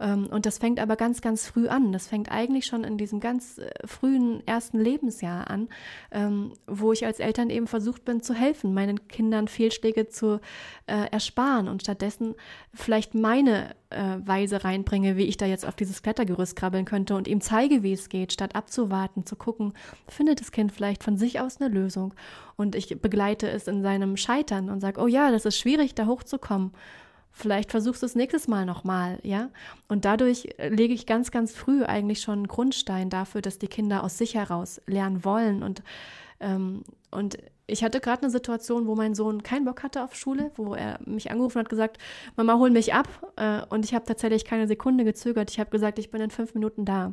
[0.00, 1.92] Ähm, und das fängt aber ganz, ganz früh an.
[1.92, 5.68] Das fängt eigentlich schon in diesem ganz äh, frühen ersten Lebensjahr an,
[6.10, 10.40] ähm, wo ich als Eltern eben versucht bin zu helfen, meinen Kindern Fehlschläge zu
[10.86, 12.34] äh, ersparen und stattdessen
[12.72, 17.40] vielleicht meine Weise reinbringe, wie ich da jetzt auf dieses Klettergerüst krabbeln könnte und ihm
[17.40, 19.72] zeige, wie es geht, statt abzuwarten, zu gucken,
[20.08, 22.12] findet das Kind vielleicht von sich aus eine Lösung.
[22.56, 26.06] Und ich begleite es in seinem Scheitern und sage, oh ja, das ist schwierig, da
[26.06, 26.72] hochzukommen.
[27.30, 29.50] Vielleicht versuchst du es nächstes Mal nochmal, ja?
[29.86, 34.02] Und dadurch lege ich ganz, ganz früh eigentlich schon einen Grundstein dafür, dass die Kinder
[34.02, 35.62] aus sich heraus lernen wollen.
[35.62, 35.82] Und,
[36.40, 40.50] ähm, und ich hatte gerade eine Situation, wo mein Sohn keinen Bock hatte auf Schule,
[40.56, 41.98] wo er mich angerufen hat, gesagt,
[42.36, 43.08] Mama, hol mich ab.
[43.36, 45.50] Äh, und ich habe tatsächlich keine Sekunde gezögert.
[45.50, 47.12] Ich habe gesagt, ich bin in fünf Minuten da.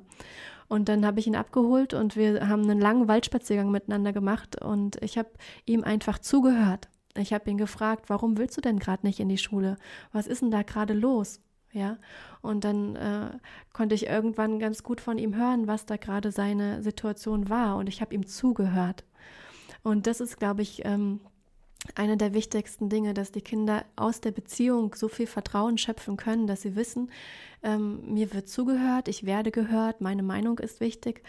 [0.68, 5.02] Und dann habe ich ihn abgeholt und wir haben einen langen Waldspaziergang miteinander gemacht und
[5.04, 5.30] ich habe
[5.66, 6.90] ihm einfach zugehört.
[7.18, 9.78] Ich habe ihn gefragt, warum willst du denn gerade nicht in die Schule?
[10.12, 11.40] Was ist denn da gerade los?
[11.72, 11.98] Ja,
[12.42, 13.32] und dann äh,
[13.74, 17.76] konnte ich irgendwann ganz gut von ihm hören, was da gerade seine Situation war.
[17.76, 19.04] Und ich habe ihm zugehört.
[19.86, 21.20] Und das ist, glaube ich, ähm,
[21.94, 26.48] eine der wichtigsten Dinge, dass die Kinder aus der Beziehung so viel Vertrauen schöpfen können,
[26.48, 27.12] dass sie wissen,
[27.62, 31.22] ähm, mir wird zugehört, ich werde gehört, meine Meinung ist wichtig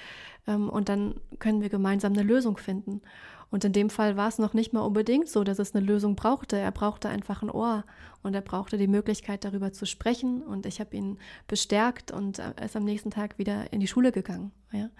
[0.46, 3.02] ähm, und dann können wir gemeinsam eine Lösung finden.
[3.50, 6.16] Und in dem Fall war es noch nicht mal unbedingt so, dass es eine Lösung
[6.16, 6.56] brauchte.
[6.56, 7.84] Er brauchte einfach ein Ohr
[8.22, 10.42] und er brauchte die Möglichkeit, darüber zu sprechen.
[10.42, 14.10] Und ich habe ihn bestärkt und er ist am nächsten Tag wieder in die Schule
[14.10, 14.50] gegangen.
[14.72, 14.90] Ja?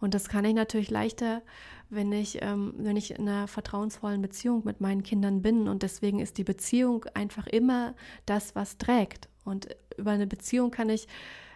[0.00, 1.42] Und das kann ich natürlich leichter,
[1.90, 5.68] wenn ich, ähm, wenn ich in einer vertrauensvollen Beziehung mit meinen Kindern bin.
[5.68, 7.94] Und deswegen ist die Beziehung einfach immer
[8.26, 9.28] das, was trägt.
[9.44, 11.06] Und über eine Beziehung kann ich,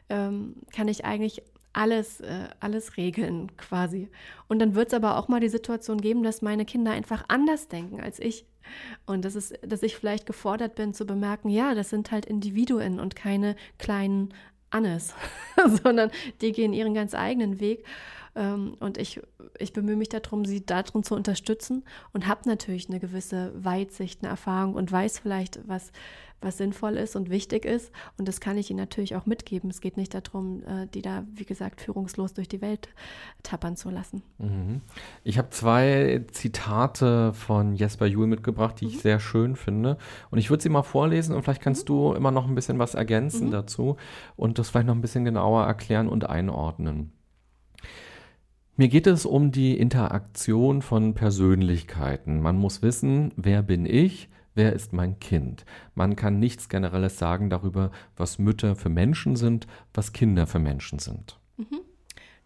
[0.09, 1.43] ähm, kann ich eigentlich
[1.77, 4.09] alles, äh, alles regeln quasi.
[4.49, 7.69] Und dann wird es aber auch mal die Situation geben, dass meine Kinder einfach anders
[7.69, 8.47] denken als ich.
[9.05, 12.99] Und das ist, dass ich vielleicht gefordert bin zu bemerken, ja, das sind halt Individuen
[12.99, 14.31] und keine kleinen
[14.71, 15.15] Annes,
[15.83, 16.11] sondern
[16.41, 17.85] die gehen ihren ganz eigenen Weg.
[18.35, 19.21] Ähm, und ich,
[19.59, 24.31] ich bemühe mich darum, sie darin zu unterstützen und habe natürlich eine gewisse Weitsicht, eine
[24.31, 25.93] Erfahrung und weiß vielleicht, was,
[26.47, 27.93] was sinnvoll ist und wichtig ist.
[28.17, 29.69] Und das kann ich ihnen natürlich auch mitgeben.
[29.69, 32.89] Es geht nicht darum, äh, die da, wie gesagt, führungslos durch die Welt
[33.43, 34.23] tappern zu lassen.
[34.39, 34.81] Mhm.
[35.25, 38.91] Ich habe zwei Zitate von Jesper Juhl mitgebracht, die mhm.
[38.93, 39.99] ich sehr schön finde.
[40.31, 41.95] Und ich würde sie mal vorlesen und vielleicht kannst mhm.
[41.95, 43.53] du immer noch ein bisschen was ergänzen mhm.
[43.53, 43.97] dazu
[44.37, 47.13] und das vielleicht noch ein bisschen genauer erklären und einordnen.
[48.79, 52.41] Mir geht es um die Interaktion von Persönlichkeiten.
[52.41, 55.65] Man muss wissen, wer bin ich, wer ist mein Kind.
[55.95, 60.99] Man kann nichts Generelles sagen darüber, was Mütter für Menschen sind, was Kinder für Menschen
[60.99, 61.39] sind.
[61.57, 61.81] Mhm.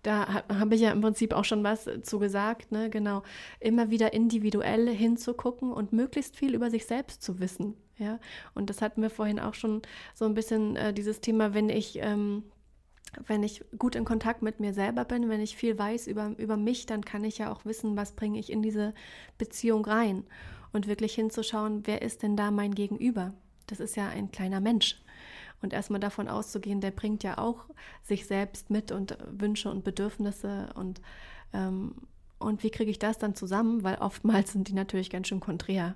[0.02, 2.88] Da habe ich ja im Prinzip auch schon was zu gesagt, ne?
[2.88, 3.22] Genau.
[3.58, 7.74] Immer wieder individuell hinzugucken und möglichst viel über sich selbst zu wissen.
[7.98, 8.18] Ja.
[8.54, 9.82] Und das hatten wir vorhin auch schon
[10.14, 12.44] so ein bisschen äh, dieses Thema, wenn ich ähm,
[13.26, 16.56] wenn ich gut in Kontakt mit mir selber bin, wenn ich viel weiß über, über
[16.56, 18.94] mich, dann kann ich ja auch wissen, was bringe ich in diese
[19.36, 20.24] Beziehung rein.
[20.72, 23.32] Und wirklich hinzuschauen, wer ist denn da mein Gegenüber?
[23.66, 25.00] Das ist ja ein kleiner Mensch.
[25.62, 27.64] Und erstmal davon auszugehen, der bringt ja auch
[28.02, 31.00] sich selbst mit und Wünsche und Bedürfnisse und,
[31.52, 31.94] ähm,
[32.38, 33.84] und wie kriege ich das dann zusammen?
[33.84, 35.94] Weil oftmals sind die natürlich ganz schön konträr.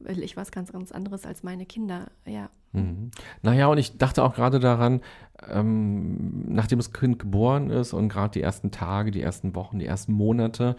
[0.00, 2.50] Will ich was ganz, ganz anderes als meine Kinder, ja.
[2.72, 3.10] Mhm.
[3.42, 5.00] Naja, und ich dachte auch gerade daran,
[5.48, 9.86] ähm, nachdem das Kind geboren ist und gerade die ersten Tage, die ersten Wochen, die
[9.86, 10.76] ersten Monate,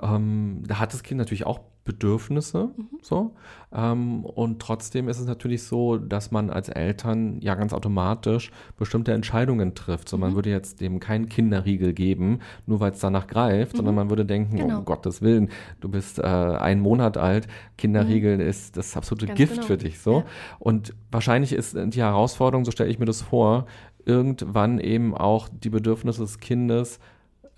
[0.00, 2.88] ähm, da hat das Kind natürlich auch Bedürfnisse, mhm.
[3.00, 3.34] so.
[3.72, 9.12] Ähm, und trotzdem ist es natürlich so, dass man als Eltern ja ganz automatisch bestimmte
[9.12, 10.08] Entscheidungen trifft.
[10.08, 10.20] So, mhm.
[10.22, 13.76] man würde jetzt dem keinen Kinderriegel geben, nur weil es danach greift, mhm.
[13.78, 14.78] sondern man würde denken, genau.
[14.78, 15.48] um Gottes Willen,
[15.80, 17.46] du bist äh, ein Monat alt,
[17.78, 18.48] Kinderriegel mhm.
[18.48, 19.66] ist das absolute ganz Gift genau.
[19.66, 20.18] für dich, so.
[20.18, 20.24] Ja.
[20.58, 23.66] Und wahrscheinlich ist die Herausforderung, so stelle ich mir das vor,
[24.06, 26.98] irgendwann eben auch die Bedürfnisse des Kindes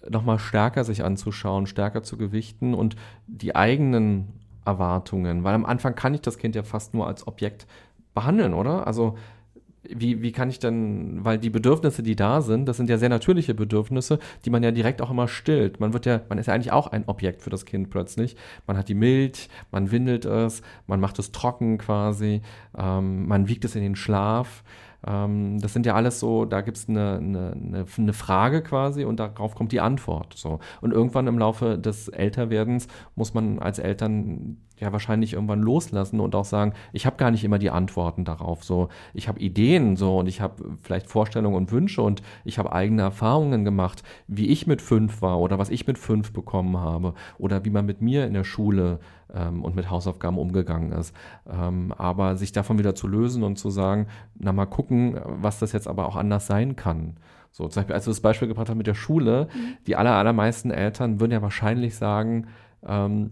[0.08, 4.28] nochmal stärker sich anzuschauen, stärker zu gewichten und die eigenen
[4.64, 7.66] Erwartungen, weil am Anfang kann ich das Kind ja fast nur als Objekt
[8.14, 8.86] behandeln, oder?
[8.86, 9.16] Also
[9.88, 13.08] wie, wie kann ich denn, weil die Bedürfnisse, die da sind, das sind ja sehr
[13.08, 15.80] natürliche Bedürfnisse, die man ja direkt auch immer stillt.
[15.80, 18.36] Man wird ja, man ist ja eigentlich auch ein Objekt für das Kind plötzlich.
[18.66, 22.42] Man hat die Milch, man windelt es, man macht es trocken quasi,
[22.76, 24.62] ähm, man wiegt es in den Schlaf.
[25.06, 29.20] Ähm, das sind ja alles so, da gibt es eine, eine, eine, Frage quasi und
[29.20, 30.34] darauf kommt die Antwort.
[30.36, 30.58] So.
[30.80, 36.34] Und irgendwann im Laufe des Älterwerdens muss man als Eltern ja wahrscheinlich irgendwann loslassen und
[36.34, 38.64] auch sagen, ich habe gar nicht immer die Antworten darauf.
[38.64, 42.72] So, ich habe Ideen so und ich habe vielleicht Vorstellungen und Wünsche und ich habe
[42.72, 47.14] eigene Erfahrungen gemacht, wie ich mit fünf war oder was ich mit fünf bekommen habe
[47.38, 49.00] oder wie man mit mir in der Schule
[49.34, 51.14] ähm, und mit Hausaufgaben umgegangen ist.
[51.48, 54.06] Ähm, aber sich davon wieder zu lösen und zu sagen,
[54.38, 57.16] na mal gucken, was das jetzt aber auch anders sein kann.
[57.50, 59.76] So, zum Beispiel, als du das Beispiel gebracht hast mit der Schule, mhm.
[59.86, 62.46] die aller, allermeisten Eltern würden ja wahrscheinlich sagen,
[62.86, 63.30] ähm,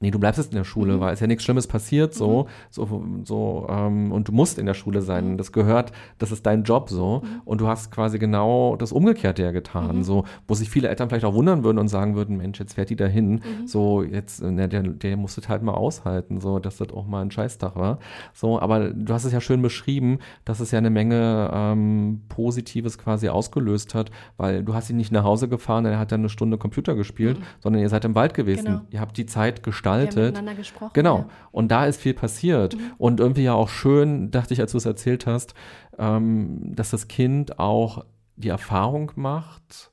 [0.00, 1.00] nee, du bleibst jetzt in der Schule, mhm.
[1.00, 2.48] weil es ja nichts Schlimmes passiert, so, mhm.
[2.70, 5.32] so, so, ähm, und du musst in der Schule sein.
[5.32, 5.38] Mhm.
[5.38, 7.22] Das gehört, das ist dein Job so.
[7.24, 7.42] Mhm.
[7.44, 9.98] Und du hast quasi genau das Umgekehrte ja getan.
[9.98, 10.02] Mhm.
[10.02, 12.90] So, wo sich viele Eltern vielleicht auch wundern würden und sagen würden, Mensch, jetzt fährt
[12.90, 13.36] die da hin.
[13.36, 13.66] Mhm.
[13.66, 17.30] So, jetzt, ne, der, der musste halt mal aushalten, so, dass das auch mal ein
[17.30, 17.98] Scheißtag war.
[18.34, 22.98] So, aber du hast es ja schön beschrieben, dass es ja eine Menge ähm, Positives
[22.98, 26.28] quasi ausgelöst hat, weil du hast ihn nicht nach Hause gefahren, er hat dann eine
[26.28, 28.64] Stunde Computer gespielt, sondern ihr seid im Wald gewesen.
[28.66, 28.80] Genau.
[28.90, 30.34] Ihr habt die Zeit gestaltet gestaltet.
[30.92, 31.18] Genau.
[31.18, 31.28] Ja.
[31.52, 32.74] Und da ist viel passiert.
[32.74, 32.92] Mhm.
[32.98, 35.54] Und irgendwie ja auch schön, dachte ich, als du es erzählt hast,
[35.98, 38.04] ähm, dass das Kind auch
[38.36, 39.90] die Erfahrung macht,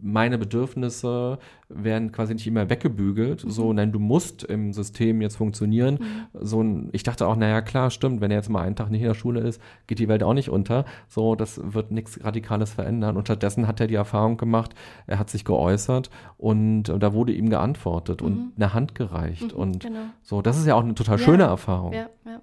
[0.00, 3.44] meine Bedürfnisse werden quasi nicht immer weggebügelt.
[3.44, 3.50] Mhm.
[3.50, 5.98] So, nein, du musst im System jetzt funktionieren.
[6.00, 6.26] Mhm.
[6.40, 9.08] So, ich dachte auch, naja, klar, stimmt, wenn er jetzt mal einen Tag nicht in
[9.08, 10.84] der Schule ist, geht die Welt auch nicht unter.
[11.08, 13.16] So, das wird nichts Radikales verändern.
[13.16, 14.74] Und stattdessen hat er die Erfahrung gemacht,
[15.06, 18.26] er hat sich geäußert und da wurde ihm geantwortet mhm.
[18.26, 19.52] und eine Hand gereicht.
[19.52, 20.06] Mhm, und genau.
[20.22, 21.92] so, das ist ja auch eine total schöne ja, Erfahrung.
[21.92, 22.40] Ja, ja.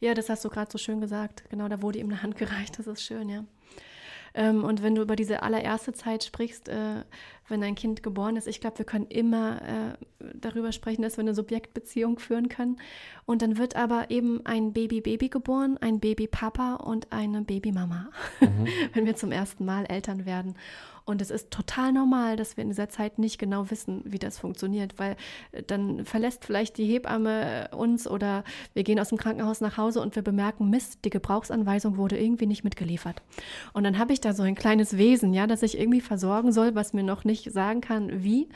[0.00, 1.44] Ja, das hast du gerade so schön gesagt.
[1.50, 2.78] Genau, da wurde ihm eine Hand gereicht.
[2.78, 3.44] Das ist schön, ja.
[4.34, 7.04] Ähm, und wenn du über diese allererste Zeit sprichst, äh,
[7.48, 11.22] wenn ein Kind geboren ist, ich glaube, wir können immer äh, darüber sprechen, dass wir
[11.22, 12.76] eine Subjektbeziehung führen können.
[13.26, 18.66] Und dann wird aber eben ein Baby-Baby geboren, ein Baby-Papa und eine Baby-Mama, mhm.
[18.92, 20.54] wenn wir zum ersten Mal Eltern werden.
[21.06, 24.38] Und es ist total normal, dass wir in dieser Zeit nicht genau wissen, wie das
[24.38, 25.16] funktioniert, weil
[25.52, 29.76] äh, dann verlässt vielleicht die Hebamme äh, uns oder wir gehen aus dem Krankenhaus nach
[29.76, 33.22] Hause und wir bemerken, Mist, die Gebrauchsanweisung wurde irgendwie nicht mitgeliefert.
[33.74, 36.74] Und dann habe ich da so ein kleines Wesen, ja, das ich irgendwie versorgen soll,
[36.74, 38.48] was mir noch nicht sagen kann, wie.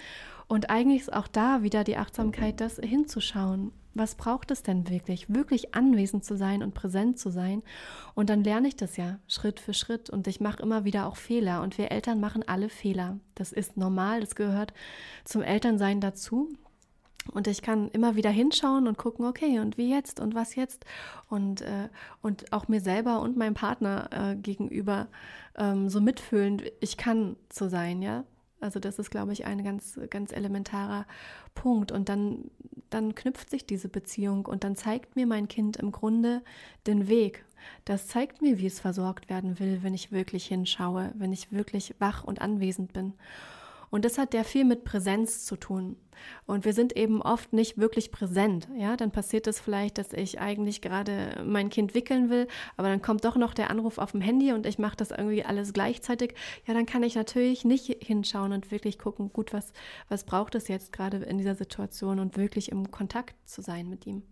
[0.46, 5.28] Und eigentlich ist auch da wieder die Achtsamkeit, das hinzuschauen was braucht es denn wirklich?
[5.28, 7.62] Wirklich anwesend zu sein und präsent zu sein.
[8.14, 11.16] Und dann lerne ich das ja Schritt für Schritt und ich mache immer wieder auch
[11.16, 11.62] Fehler.
[11.62, 13.18] Und wir Eltern machen alle Fehler.
[13.34, 14.72] Das ist normal, das gehört
[15.24, 16.48] zum Elternsein dazu.
[17.32, 20.86] Und ich kann immer wieder hinschauen und gucken, okay, und wie jetzt und was jetzt?
[21.28, 21.90] Und, äh,
[22.22, 25.08] und auch mir selber und meinem Partner äh, gegenüber
[25.54, 28.24] ähm, so mitfühlend, ich kann so sein, ja.
[28.60, 31.06] Also das ist, glaube ich, ein ganz, ganz elementarer
[31.54, 31.92] Punkt.
[31.92, 32.50] Und dann,
[32.90, 36.42] dann knüpft sich diese Beziehung und dann zeigt mir mein Kind im Grunde
[36.86, 37.44] den Weg.
[37.84, 41.94] Das zeigt mir, wie es versorgt werden will, wenn ich wirklich hinschaue, wenn ich wirklich
[41.98, 43.14] wach und anwesend bin.
[43.90, 45.96] Und das hat ja viel mit Präsenz zu tun.
[46.46, 48.68] Und wir sind eben oft nicht wirklich präsent.
[48.76, 53.02] Ja, dann passiert es vielleicht, dass ich eigentlich gerade mein Kind wickeln will, aber dann
[53.02, 56.34] kommt doch noch der Anruf auf dem Handy und ich mache das irgendwie alles gleichzeitig.
[56.66, 59.72] Ja, dann kann ich natürlich nicht hinschauen und wirklich gucken, gut, was,
[60.08, 64.06] was braucht es jetzt gerade in dieser Situation und wirklich im Kontakt zu sein mit
[64.06, 64.22] ihm.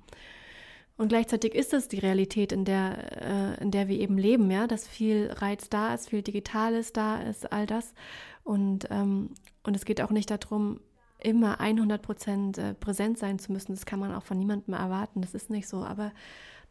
[0.99, 4.67] Und gleichzeitig ist es die Realität, in der, äh, in der wir eben leben, ja,
[4.67, 7.93] dass viel Reiz da ist, viel Digitales da ist, all das.
[8.47, 9.31] Und, ähm,
[9.65, 10.79] und es geht auch nicht darum,
[11.19, 13.73] immer 100 Prozent äh, präsent sein zu müssen.
[13.73, 15.21] Das kann man auch von niemandem erwarten.
[15.21, 15.83] Das ist nicht so.
[15.85, 16.13] Aber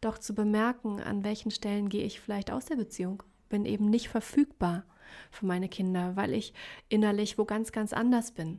[0.00, 4.08] doch zu bemerken, an welchen Stellen gehe ich vielleicht aus der Beziehung, bin eben nicht
[4.08, 4.84] verfügbar
[5.30, 6.54] für meine Kinder, weil ich
[6.88, 8.58] innerlich wo ganz, ganz anders bin.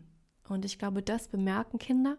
[0.49, 2.17] Und ich glaube, das bemerken Kinder.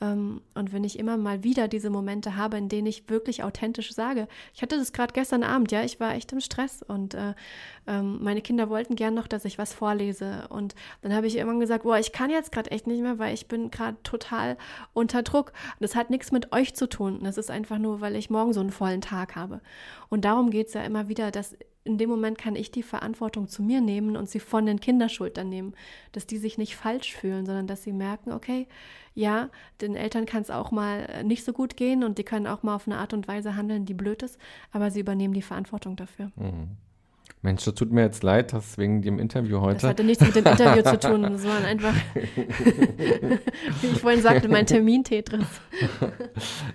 [0.00, 3.92] Ähm, und wenn ich immer mal wieder diese Momente habe, in denen ich wirklich authentisch
[3.92, 7.34] sage, ich hatte das gerade gestern Abend, ja, ich war echt im Stress und äh,
[7.86, 10.46] ähm, meine Kinder wollten gern noch, dass ich was vorlese.
[10.48, 13.34] Und dann habe ich irgendwann gesagt, boah, ich kann jetzt gerade echt nicht mehr, weil
[13.34, 14.56] ich bin gerade total
[14.92, 15.52] unter Druck.
[15.80, 17.20] Das hat nichts mit euch zu tun.
[17.22, 19.60] Das ist einfach nur, weil ich morgen so einen vollen Tag habe.
[20.08, 21.56] Und darum geht es ja immer wieder, dass
[21.88, 25.48] in dem Moment kann ich die Verantwortung zu mir nehmen und sie von den Kinderschultern
[25.48, 25.74] nehmen,
[26.12, 28.68] dass die sich nicht falsch fühlen, sondern dass sie merken, okay,
[29.14, 29.48] ja,
[29.80, 32.62] den Eltern kann es auch mal äh, nicht so gut gehen und die können auch
[32.62, 34.38] mal auf eine Art und Weise handeln, die blöd ist,
[34.70, 36.30] aber sie übernehmen die Verantwortung dafür.
[36.36, 36.76] Mhm.
[37.42, 39.80] Mensch, das tut mir jetzt leid, dass wegen dem Interview heute.
[39.80, 41.22] Das hatte nichts mit dem Interview zu tun.
[41.22, 41.94] Das war einfach,
[43.80, 45.46] wie ich vorhin sagte, mein Termin-Tetris.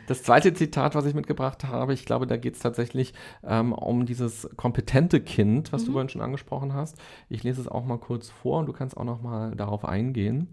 [0.08, 4.06] Das zweite Zitat, was ich mitgebracht habe, ich glaube, da geht es tatsächlich ähm, um
[4.06, 5.86] dieses kompetente Kind, was mhm.
[5.88, 6.98] du vorhin schon angesprochen hast.
[7.28, 10.48] Ich lese es auch mal kurz vor und du kannst auch noch mal darauf eingehen.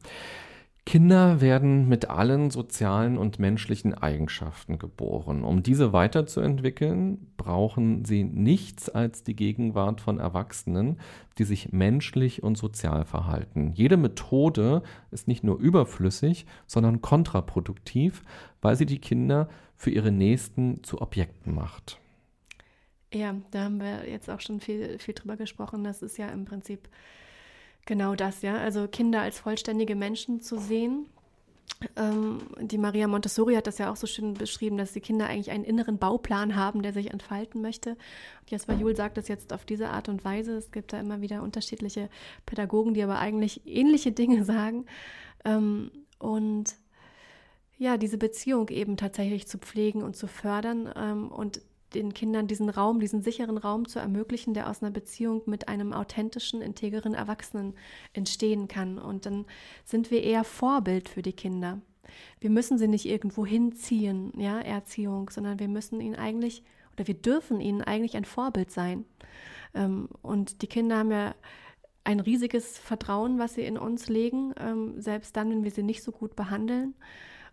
[0.90, 5.44] Kinder werden mit allen sozialen und menschlichen Eigenschaften geboren.
[5.44, 10.98] Um diese weiterzuentwickeln, brauchen sie nichts als die Gegenwart von Erwachsenen,
[11.38, 13.70] die sich menschlich und sozial verhalten.
[13.72, 18.24] Jede Methode ist nicht nur überflüssig, sondern kontraproduktiv,
[18.61, 22.00] weil sie die Kinder für ihre Nächsten zu Objekten macht.
[23.14, 25.85] Ja, da haben wir jetzt auch schon viel, viel drüber gesprochen.
[25.85, 26.88] Das ist ja im Prinzip
[27.87, 28.57] Genau das, ja.
[28.57, 31.07] Also Kinder als vollständige Menschen zu sehen.
[31.97, 35.51] Ähm, die Maria Montessori hat das ja auch so schön beschrieben, dass die Kinder eigentlich
[35.51, 37.90] einen inneren Bauplan haben, der sich entfalten möchte.
[37.90, 40.57] Und Jasper Juhl sagt das jetzt auf diese Art und Weise.
[40.57, 42.11] Es gibt da immer wieder unterschiedliche
[42.45, 44.85] Pädagogen, die aber eigentlich ähnliche Dinge sagen.
[45.45, 46.75] Ähm, und
[47.79, 51.62] ja, diese Beziehung eben tatsächlich zu pflegen und zu fördern ähm, und
[51.94, 55.92] den Kindern diesen Raum, diesen sicheren Raum zu ermöglichen, der aus einer Beziehung mit einem
[55.92, 57.74] authentischen, integeren Erwachsenen
[58.12, 58.98] entstehen kann.
[58.98, 59.46] Und dann
[59.85, 61.81] sind wir eher Vorbild für die Kinder.
[62.40, 66.62] Wir müssen sie nicht irgendwo hinziehen, ja, Erziehung, sondern wir müssen ihnen eigentlich
[66.96, 69.05] oder wir dürfen ihnen eigentlich ein Vorbild sein.
[69.74, 71.35] Ähm, und die Kinder haben ja
[72.05, 76.03] ein riesiges Vertrauen, was sie in uns legen, ähm, selbst dann, wenn wir sie nicht
[76.03, 76.94] so gut behandeln.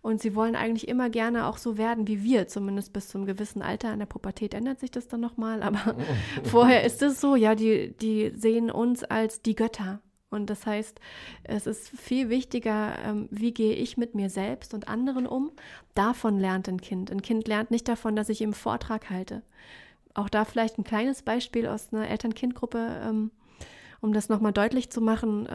[0.01, 3.61] Und sie wollen eigentlich immer gerne auch so werden wie wir, zumindest bis zum gewissen
[3.61, 3.91] Alter.
[3.93, 5.95] In der Pubertät ändert sich das dann nochmal, aber
[6.43, 9.99] vorher ist es so, ja, die, die sehen uns als die Götter.
[10.29, 10.99] Und das heißt,
[11.43, 15.51] es ist viel wichtiger, ähm, wie gehe ich mit mir selbst und anderen um.
[15.95, 17.11] Davon lernt ein Kind.
[17.11, 19.41] Ein Kind lernt nicht davon, dass ich ihm Vortrag halte.
[20.13, 23.31] Auch da vielleicht ein kleines Beispiel aus einer Eltern-Kind-Gruppe, ähm,
[24.01, 25.47] um das nochmal deutlich zu machen.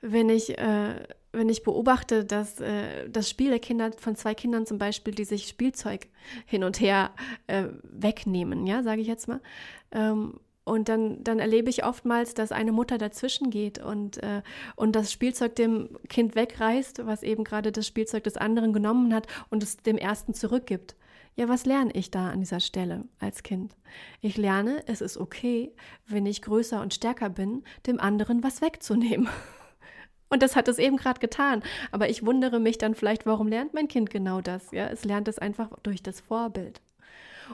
[0.00, 1.06] Wenn ich äh,
[1.36, 5.24] wenn ich beobachte, dass äh, das Spiel der Kinder von zwei Kindern zum Beispiel, die
[5.24, 6.08] sich Spielzeug
[6.46, 7.10] hin und her
[7.46, 9.40] äh, wegnehmen, ja, sage ich jetzt mal.
[9.92, 14.42] Ähm, und dann, dann erlebe ich oftmals, dass eine Mutter dazwischen geht und, äh,
[14.74, 19.28] und das Spielzeug dem Kind wegreißt, was eben gerade das Spielzeug des anderen genommen hat
[19.48, 20.96] und es dem ersten zurückgibt.
[21.36, 23.76] Ja, was lerne ich da an dieser Stelle als Kind?
[24.22, 25.70] Ich lerne, es ist okay,
[26.06, 29.28] wenn ich größer und stärker bin, dem anderen was wegzunehmen.
[30.28, 31.62] Und das hat es eben gerade getan.
[31.92, 34.70] Aber ich wundere mich dann vielleicht, warum lernt mein Kind genau das?
[34.72, 36.80] Ja, es lernt es einfach durch das Vorbild.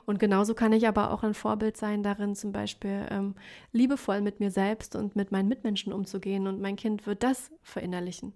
[0.06, 3.34] Und genauso kann ich aber auch ein Vorbild sein darin, zum Beispiel ähm,
[3.72, 6.46] liebevoll mit mir selbst und mit meinen Mitmenschen umzugehen.
[6.46, 8.32] Und mein Kind wird das verinnerlichen.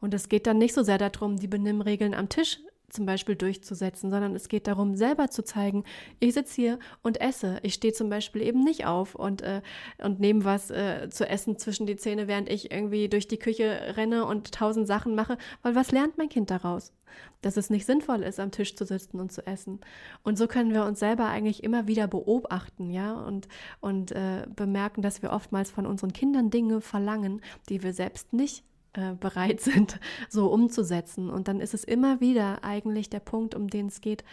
[0.00, 4.10] Und es geht dann nicht so sehr darum, die Benimmregeln am Tisch zum Beispiel durchzusetzen,
[4.10, 5.84] sondern es geht darum, selber zu zeigen,
[6.20, 7.58] ich sitze hier und esse.
[7.62, 9.62] Ich stehe zum Beispiel eben nicht auf und, äh,
[10.02, 13.94] und nehme was äh, zu essen zwischen die Zähne, während ich irgendwie durch die Küche
[13.96, 16.92] renne und tausend Sachen mache, weil was lernt mein Kind daraus?
[17.40, 19.80] Dass es nicht sinnvoll ist, am Tisch zu sitzen und zu essen.
[20.22, 23.48] Und so können wir uns selber eigentlich immer wieder beobachten, ja, und,
[23.80, 28.64] und äh, bemerken, dass wir oftmals von unseren Kindern Dinge verlangen, die wir selbst nicht
[28.94, 29.98] äh, bereit sind,
[30.28, 31.30] so umzusetzen.
[31.30, 34.24] Und dann ist es immer wieder eigentlich der Punkt, um den es geht,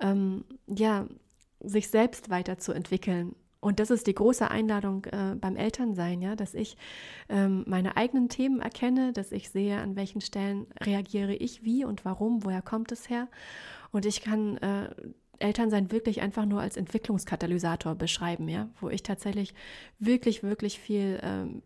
[0.00, 1.06] ähm, ja,
[1.60, 3.34] sich selbst weiterzuentwickeln.
[3.60, 6.78] Und das ist die große Einladung äh, beim Elternsein, ja, dass ich
[7.28, 12.06] ähm, meine eigenen Themen erkenne, dass ich sehe, an welchen Stellen reagiere ich wie und
[12.06, 13.28] warum, woher kommt es her.
[13.92, 14.88] Und ich kann äh,
[15.40, 19.52] Elternsein wirklich einfach nur als Entwicklungskatalysator beschreiben, ja, wo ich tatsächlich
[19.98, 21.62] wirklich, wirklich viel ähm,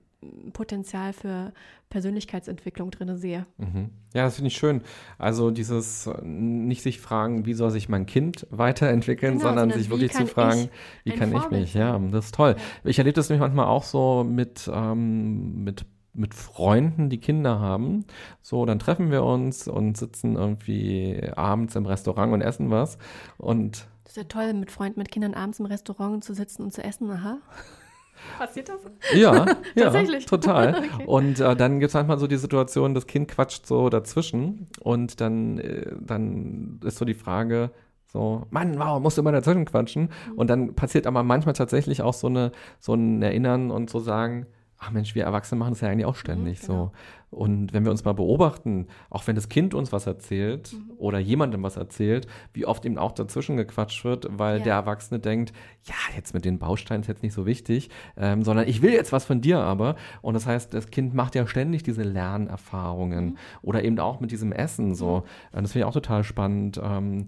[0.52, 1.52] Potenzial für
[1.90, 3.46] Persönlichkeitsentwicklung drin sehe.
[3.58, 3.90] Mhm.
[4.14, 4.82] Ja, das finde ich schön.
[5.18, 9.78] Also dieses äh, nicht sich fragen, wie soll sich mein Kind weiterentwickeln, genau, sondern, sondern
[9.78, 10.68] sich wirklich zu fragen,
[11.04, 11.74] wie kann ich mich?
[11.74, 12.56] Ja, das ist toll.
[12.56, 12.90] Ja.
[12.90, 18.04] Ich erlebe das nämlich manchmal auch so mit, ähm, mit mit Freunden, die Kinder haben.
[18.40, 22.98] So, dann treffen wir uns und sitzen irgendwie abends im Restaurant und essen was.
[23.36, 26.72] Und das ist ja toll, mit Freunden, mit Kindern abends im Restaurant zu sitzen und
[26.72, 27.10] zu essen.
[27.10, 27.38] Aha.
[28.38, 28.80] Passiert das?
[29.14, 30.26] Ja, ja Tatsächlich.
[30.26, 30.74] total.
[30.94, 31.04] okay.
[31.06, 35.20] Und äh, dann gibt es manchmal so die Situation, das Kind quatscht so dazwischen und
[35.20, 37.70] dann, äh, dann ist so die Frage,
[38.06, 40.02] so, Mann, wow, musst du immer dazwischen quatschen.
[40.02, 40.38] Mhm.
[40.38, 44.46] Und dann passiert aber manchmal tatsächlich auch so, eine, so ein Erinnern und so sagen,
[44.84, 46.84] ach Mensch, wir Erwachsene machen das ja eigentlich auch ständig mhm, genau.
[46.84, 46.92] so.
[47.34, 50.92] Und wenn wir uns mal beobachten, auch wenn das Kind uns was erzählt mhm.
[50.98, 54.64] oder jemandem was erzählt, wie oft ihm auch dazwischen gequatscht wird, weil ja.
[54.64, 55.52] der Erwachsene denkt,
[55.84, 59.12] ja, jetzt mit den Bausteinen ist jetzt nicht so wichtig, ähm, sondern ich will jetzt
[59.12, 59.96] was von dir aber.
[60.22, 63.38] Und das heißt, das Kind macht ja ständig diese Lernerfahrungen mhm.
[63.62, 65.24] oder eben auch mit diesem Essen so.
[65.52, 65.62] Mhm.
[65.62, 66.80] Das finde ich auch total spannend.
[66.82, 67.26] Ähm,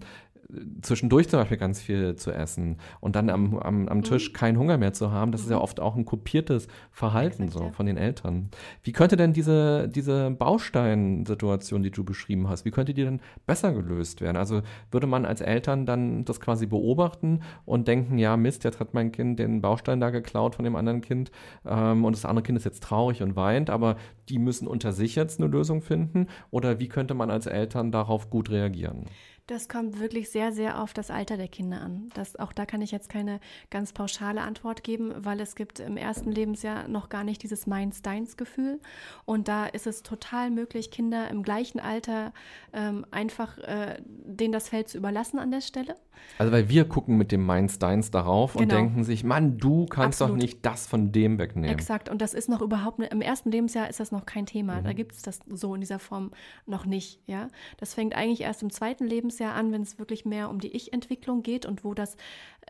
[0.81, 4.33] zwischendurch zum Beispiel ganz viel zu essen und dann am, am, am Tisch mhm.
[4.33, 5.63] keinen Hunger mehr zu haben, das ist ja mhm.
[5.63, 7.71] oft auch ein kopiertes Verhalten Exakt, so ja.
[7.71, 8.49] von den Eltern.
[8.83, 13.73] Wie könnte denn diese, diese Bausteinsituation, die du beschrieben hast, wie könnte die denn besser
[13.73, 14.37] gelöst werden?
[14.37, 14.61] Also
[14.91, 19.11] würde man als Eltern dann das quasi beobachten und denken, ja Mist, jetzt hat mein
[19.11, 21.31] Kind den Baustein da geklaut von dem anderen Kind
[21.65, 23.97] ähm, und das andere Kind ist jetzt traurig und weint, aber
[24.29, 28.29] die müssen unter sich jetzt eine Lösung finden oder wie könnte man als Eltern darauf
[28.29, 29.05] gut reagieren?
[29.47, 32.09] Das kommt wirklich sehr, sehr auf das Alter der Kinder an.
[32.13, 33.39] Das, auch da kann ich jetzt keine
[33.69, 38.81] ganz pauschale Antwort geben, weil es gibt im ersten Lebensjahr noch gar nicht dieses Meins-Deins-Gefühl.
[39.23, 42.33] Und da ist es total möglich, Kinder im gleichen Alter
[42.73, 45.95] ähm, einfach äh, denen das Feld zu überlassen an der Stelle.
[46.39, 48.63] Also weil wir gucken mit dem Meins-Deins darauf genau.
[48.63, 50.41] und denken sich, Mann, du kannst Absolut.
[50.41, 51.69] doch nicht das von dem wegnehmen.
[51.69, 52.09] Exakt.
[52.09, 54.81] Und das ist noch überhaupt, ne, im ersten Lebensjahr ist das noch kein Thema.
[54.81, 54.83] Mhm.
[54.83, 56.31] Da gibt es das so in dieser Form
[56.65, 57.21] noch nicht.
[57.27, 60.59] Ja, Das fängt eigentlich erst im zweiten Lebensjahr Lebensjahr an, wenn es wirklich mehr um
[60.59, 62.15] die Ich-Entwicklung geht und wo das,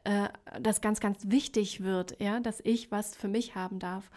[0.03, 0.27] äh,
[0.59, 4.09] das ganz, ganz wichtig wird, ja, dass ich was für mich haben darf.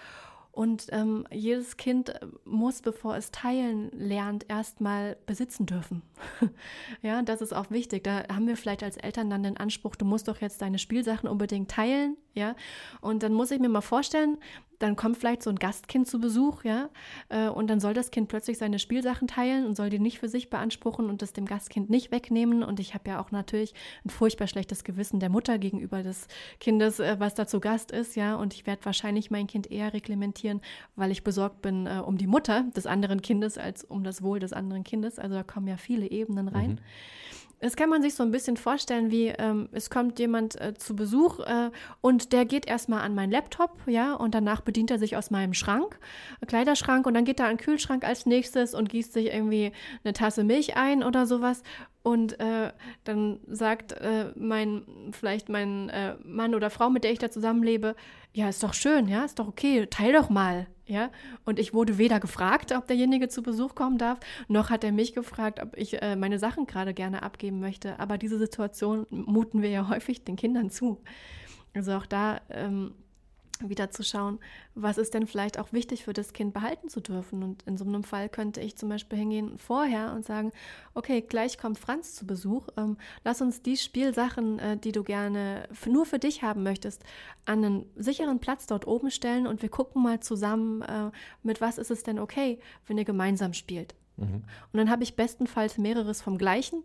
[0.52, 2.12] Und ähm, jedes Kind
[2.44, 6.02] muss, bevor es teilen lernt, erstmal besitzen dürfen.
[7.02, 8.02] ja, das ist auch wichtig.
[8.02, 11.28] Da haben wir vielleicht als Eltern dann den Anspruch, du musst doch jetzt deine Spielsachen
[11.28, 12.56] unbedingt teilen, ja.
[13.00, 14.38] Und dann muss ich mir mal vorstellen,
[14.80, 16.88] dann kommt vielleicht so ein Gastkind zu Besuch, ja,
[17.28, 20.28] äh, und dann soll das Kind plötzlich seine Spielsachen teilen und soll die nicht für
[20.28, 22.62] sich beanspruchen und das dem Gastkind nicht wegnehmen.
[22.62, 23.74] Und ich habe ja auch natürlich
[24.04, 26.26] ein furchtbar schlechtes Gewissen der Mutter gegenüber des
[26.58, 29.92] Kindes, äh, was da zu Gast ist, ja, und ich werde wahrscheinlich mein Kind eher
[29.92, 30.62] reglementieren,
[30.96, 34.40] weil ich besorgt bin äh, um die Mutter des anderen Kindes als um das Wohl
[34.40, 35.18] des anderen Kindes.
[35.18, 36.70] Also da kommen ja viele Ebenen rein.
[36.70, 36.78] Mhm.
[37.60, 40.96] Das kann man sich so ein bisschen vorstellen, wie ähm, es kommt jemand äh, zu
[40.96, 45.14] Besuch äh, und der geht erstmal an meinen Laptop, ja, und danach bedient er sich
[45.14, 45.98] aus meinem Schrank,
[46.46, 49.72] Kleiderschrank, und dann geht er an den Kühlschrank als nächstes und gießt sich irgendwie
[50.04, 51.62] eine Tasse Milch ein oder sowas.
[52.02, 52.72] Und äh,
[53.04, 57.94] dann sagt äh, mein, vielleicht mein äh, Mann oder Frau, mit der ich da zusammenlebe,
[58.32, 61.10] ja, ist doch schön, ja, ist doch okay, teil doch mal, ja.
[61.44, 64.18] Und ich wurde weder gefragt, ob derjenige zu Besuch kommen darf,
[64.48, 67.98] noch hat er mich gefragt, ob ich äh, meine Sachen gerade gerne abgeben möchte.
[67.98, 71.00] Aber diese Situation muten wir ja häufig den Kindern zu.
[71.74, 72.94] Also auch da ähm,
[73.68, 74.38] wieder zu schauen,
[74.74, 77.42] was ist denn vielleicht auch wichtig für das Kind behalten zu dürfen.
[77.42, 80.52] Und in so einem Fall könnte ich zum Beispiel hingehen vorher und sagen,
[80.94, 85.68] okay, gleich kommt Franz zu Besuch, ähm, lass uns die Spielsachen, äh, die du gerne
[85.86, 87.02] nur für dich haben möchtest,
[87.44, 91.10] an einen sicheren Platz dort oben stellen und wir gucken mal zusammen, äh,
[91.42, 93.94] mit was ist es denn okay, wenn ihr gemeinsam spielt.
[94.20, 94.44] Mhm.
[94.72, 96.84] Und dann habe ich bestenfalls mehreres vom gleichen,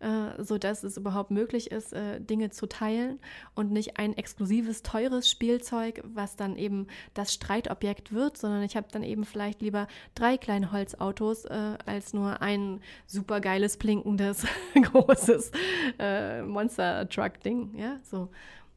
[0.00, 3.20] äh, sodass es überhaupt möglich ist, äh, Dinge zu teilen
[3.54, 8.88] und nicht ein exklusives, teures Spielzeug, was dann eben das Streitobjekt wird, sondern ich habe
[8.90, 15.52] dann eben vielleicht lieber drei kleine Holzautos äh, als nur ein supergeiles, blinkendes, großes
[15.98, 17.78] äh, Monster-Truck-Ding.
[17.78, 18.28] Ja, so.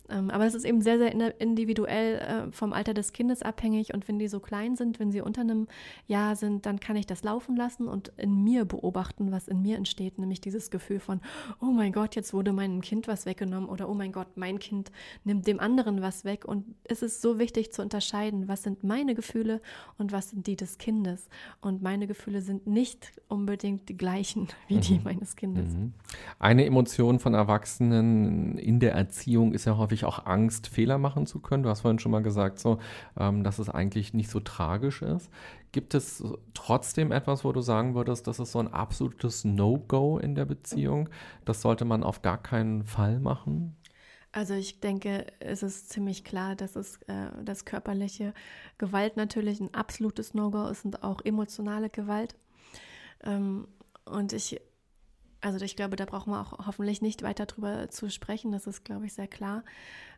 [0.09, 3.93] Ähm, aber es ist eben sehr, sehr individuell äh, vom Alter des Kindes abhängig.
[3.93, 5.67] Und wenn die so klein sind, wenn sie unter einem
[6.07, 9.77] Jahr sind, dann kann ich das laufen lassen und in mir beobachten, was in mir
[9.77, 10.19] entsteht.
[10.19, 11.21] Nämlich dieses Gefühl von,
[11.61, 14.91] oh mein Gott, jetzt wurde meinem Kind was weggenommen oder oh mein Gott, mein Kind
[15.23, 16.45] nimmt dem anderen was weg.
[16.45, 19.61] Und es ist so wichtig zu unterscheiden, was sind meine Gefühle
[19.97, 21.29] und was sind die des Kindes.
[21.61, 25.03] Und meine Gefühle sind nicht unbedingt die gleichen wie die mhm.
[25.03, 25.73] meines Kindes.
[25.73, 25.93] Mhm.
[26.39, 31.25] Eine Emotion von Erwachsenen in der Erziehung ist ja häufig häufig auch Angst, Fehler machen
[31.25, 31.63] zu können.
[31.63, 32.79] Du hast vorhin schon mal gesagt, so,
[33.17, 35.29] ähm, dass es eigentlich nicht so tragisch ist.
[35.71, 36.23] Gibt es
[36.53, 41.09] trotzdem etwas, wo du sagen würdest, das ist so ein absolutes No-Go in der Beziehung?
[41.45, 43.75] Das sollte man auf gar keinen Fall machen?
[44.31, 48.33] Also ich denke, es ist ziemlich klar, dass es äh, das körperliche
[48.77, 52.35] Gewalt natürlich ein absolutes No-Go ist und auch emotionale Gewalt.
[53.23, 53.67] Ähm,
[54.03, 54.59] und ich
[55.41, 58.51] also ich glaube, da brauchen wir auch hoffentlich nicht weiter drüber zu sprechen.
[58.51, 59.63] Das ist, glaube ich, sehr klar.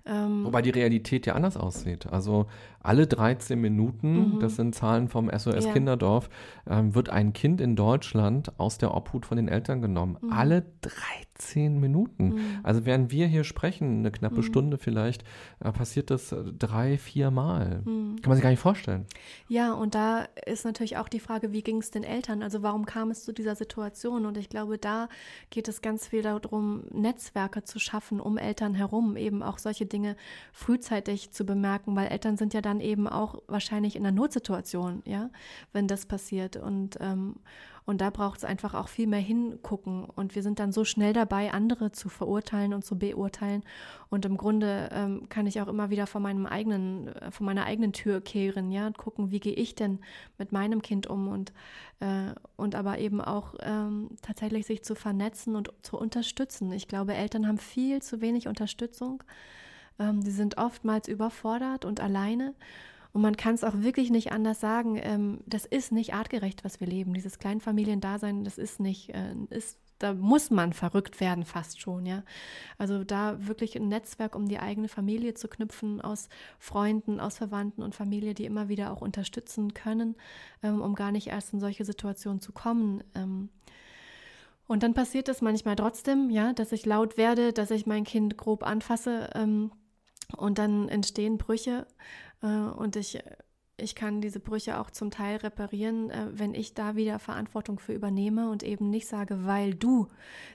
[0.08, 2.08] Ähm, Wobei die Realität ja anders aussieht.
[2.08, 2.48] Also
[2.88, 4.40] alle 13 Minuten, mhm.
[4.40, 5.74] das sind Zahlen vom SOS ja.
[5.74, 6.30] Kinderdorf,
[6.70, 10.18] ähm, wird ein Kind in Deutschland aus der Obhut von den Eltern genommen.
[10.22, 10.32] Mhm.
[10.32, 12.30] Alle 13 Minuten.
[12.30, 12.40] Mhm.
[12.64, 14.44] Also während wir hier sprechen, eine knappe mhm.
[14.44, 15.26] Stunde vielleicht,
[15.60, 17.82] äh, passiert das äh, drei, vier Mal.
[17.84, 18.22] Mhm.
[18.22, 19.06] Kann man sich gar nicht vorstellen.
[19.50, 22.42] Ja, und da ist natürlich auch die Frage, wie ging es den Eltern?
[22.42, 24.26] Also warum kam es zu dieser Situation?
[24.26, 25.10] Und ich glaube, da
[25.50, 29.97] geht es ganz viel darum, Netzwerke zu schaffen um Eltern herum, eben auch solche Dinge
[29.98, 30.16] Dinge
[30.52, 35.32] frühzeitig zu bemerken, weil Eltern sind ja dann eben auch wahrscheinlich in einer Notsituation, ja,
[35.74, 36.56] wenn das passiert.
[36.56, 37.36] Und, ähm,
[37.90, 40.04] Und da braucht es einfach auch viel mehr hingucken.
[40.04, 43.64] Und wir sind dann so schnell dabei, andere zu verurteilen und zu beurteilen.
[44.10, 47.64] Und im Grunde ähm, kann ich auch immer wieder vor meinem eigenen, äh, vor meiner
[47.64, 50.00] eigenen Tür kehren, ja, und gucken, wie gehe ich denn
[50.38, 51.54] mit meinem Kind um und,
[52.02, 56.74] äh, und aber eben auch ähm, tatsächlich sich zu vernetzen und zu unterstützen.
[56.74, 59.24] Ich glaube, Eltern haben viel zu wenig Unterstützung.
[60.00, 62.54] Ähm, die sind oftmals überfordert und alleine.
[63.14, 65.00] Und man kann es auch wirklich nicht anders sagen.
[65.02, 67.14] Ähm, das ist nicht artgerecht, was wir leben.
[67.14, 72.24] Dieses Kleinfamiliendasein, das ist nicht, äh, ist, da muss man verrückt werden, fast schon, ja.
[72.78, 76.30] Also da wirklich ein Netzwerk, um die eigene Familie zu knüpfen, aus
[76.60, 80.16] Freunden, aus Verwandten und Familie, die immer wieder auch unterstützen können,
[80.62, 83.04] ähm, um gar nicht erst in solche Situationen zu kommen.
[83.16, 83.50] Ähm,
[84.68, 88.38] und dann passiert es manchmal trotzdem, ja, dass ich laut werde, dass ich mein Kind
[88.38, 89.30] grob anfasse.
[89.34, 89.72] Ähm,
[90.36, 91.88] und dann entstehen Brüche
[92.42, 93.20] äh, und ich,
[93.78, 97.94] ich kann diese Brüche auch zum Teil reparieren, äh, wenn ich da wieder Verantwortung für
[97.94, 100.08] übernehme und eben nicht sage, weil du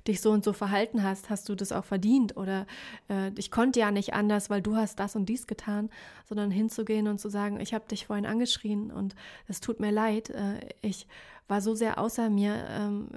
[0.06, 2.66] dich so und so verhalten hast, hast du das auch verdient oder
[3.08, 5.88] äh, ich konnte ja nicht anders, weil du hast das und dies getan,
[6.28, 9.14] sondern hinzugehen und zu sagen, ich habe dich vorhin angeschrien und
[9.46, 11.06] es tut mir leid, äh, ich
[11.48, 13.08] war so sehr außer mir ähm,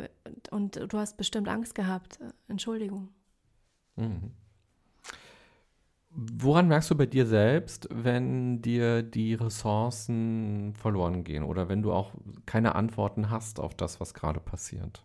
[0.51, 2.19] und du hast bestimmt Angst gehabt.
[2.47, 3.09] Entschuldigung.
[3.95, 4.31] Mhm.
[6.17, 11.91] Woran merkst du bei dir selbst, wenn dir die Ressourcen verloren gehen oder wenn du
[11.91, 12.13] auch
[12.45, 15.03] keine Antworten hast auf das, was gerade passiert?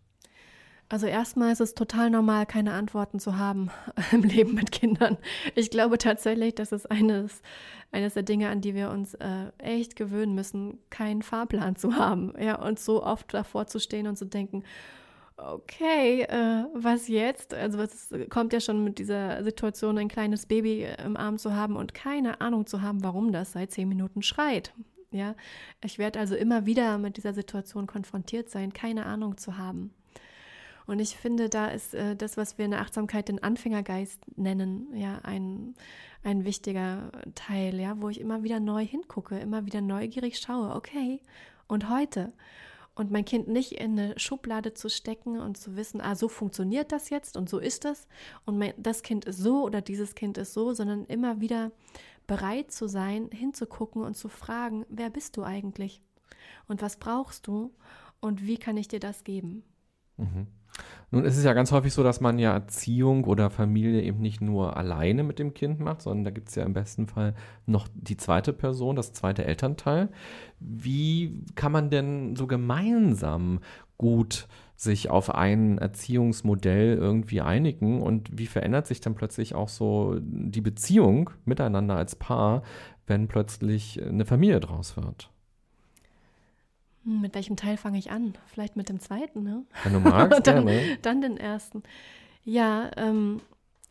[0.89, 3.71] Also erstmal ist es total normal, keine Antworten zu haben
[4.13, 5.19] im Leben mit Kindern.
[5.57, 7.43] Ich glaube tatsächlich, das ist eines,
[7.91, 12.35] eines der Dinge, an die wir uns äh, echt gewöhnen müssen, keinen Fahrplan zu haben.
[12.41, 14.63] Ja, und so oft davor zu stehen und zu denken,
[15.47, 17.55] okay, äh, was jetzt?
[17.55, 21.77] Also es kommt ja schon mit dieser Situation, ein kleines Baby im Arm zu haben
[21.77, 24.73] und keine Ahnung zu haben, warum das seit zehn Minuten schreit.
[25.13, 25.35] Ja,
[25.85, 29.93] ich werde also immer wieder mit dieser Situation konfrontiert sein, keine Ahnung zu haben.
[30.87, 34.89] Und ich finde, da ist äh, das, was wir in der Achtsamkeit den Anfängergeist nennen,
[34.95, 35.75] ja, ein,
[36.25, 41.21] ein wichtiger Teil, ja, wo ich immer wieder neu hingucke, immer wieder neugierig schaue, okay,
[41.69, 42.33] und heute?
[43.01, 46.93] Und mein Kind nicht in eine Schublade zu stecken und zu wissen, ah, so funktioniert
[46.93, 48.07] das jetzt und so ist das
[48.45, 51.73] und mein, das Kind ist so oder dieses Kind ist so, sondern immer wieder
[52.27, 56.03] bereit zu sein, hinzugucken und zu fragen, wer bist du eigentlich
[56.69, 57.73] und was brauchst du
[58.21, 59.65] und wie kann ich dir das geben?
[60.19, 60.47] Mhm.
[61.11, 64.41] Nun ist es ja ganz häufig so, dass man ja Erziehung oder Familie eben nicht
[64.41, 67.35] nur alleine mit dem Kind macht, sondern da gibt es ja im besten Fall
[67.67, 70.09] noch die zweite Person, das zweite Elternteil.
[70.61, 73.61] Wie kann man denn so gemeinsam
[73.99, 80.17] gut sich auf ein Erziehungsmodell irgendwie einigen und wie verändert sich dann plötzlich auch so
[80.21, 82.63] die Beziehung miteinander als Paar,
[83.07, 85.31] wenn plötzlich eine Familie draus wird?
[87.03, 88.35] Mit welchem Teil fange ich an?
[88.47, 89.65] Vielleicht mit dem zweiten, ne?
[89.85, 90.99] Wenn du magst, dann, gerne.
[91.03, 91.83] dann den ersten.
[92.45, 93.41] Ja, ähm,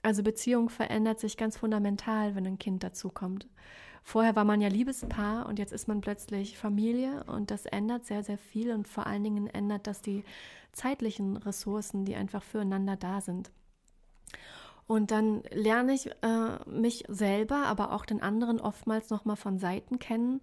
[0.03, 3.47] also Beziehung verändert sich ganz fundamental, wenn ein Kind dazukommt.
[4.03, 8.23] Vorher war man ja Liebespaar und jetzt ist man plötzlich Familie und das ändert sehr,
[8.23, 10.23] sehr viel und vor allen Dingen ändert das die
[10.71, 13.51] zeitlichen Ressourcen, die einfach füreinander da sind.
[14.87, 19.99] Und dann lerne ich äh, mich selber, aber auch den anderen oftmals nochmal von Seiten
[19.99, 20.41] kennen,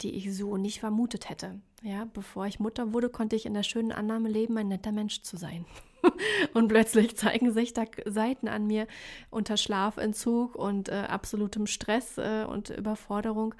[0.00, 1.60] die ich so nicht vermutet hätte.
[1.82, 5.22] Ja, bevor ich Mutter wurde, konnte ich in der schönen Annahme leben, ein netter Mensch
[5.22, 5.64] zu sein.
[6.54, 8.86] und plötzlich zeigen sich da Seiten an mir
[9.30, 13.54] unter Schlafentzug und äh, absolutem Stress äh, und Überforderung,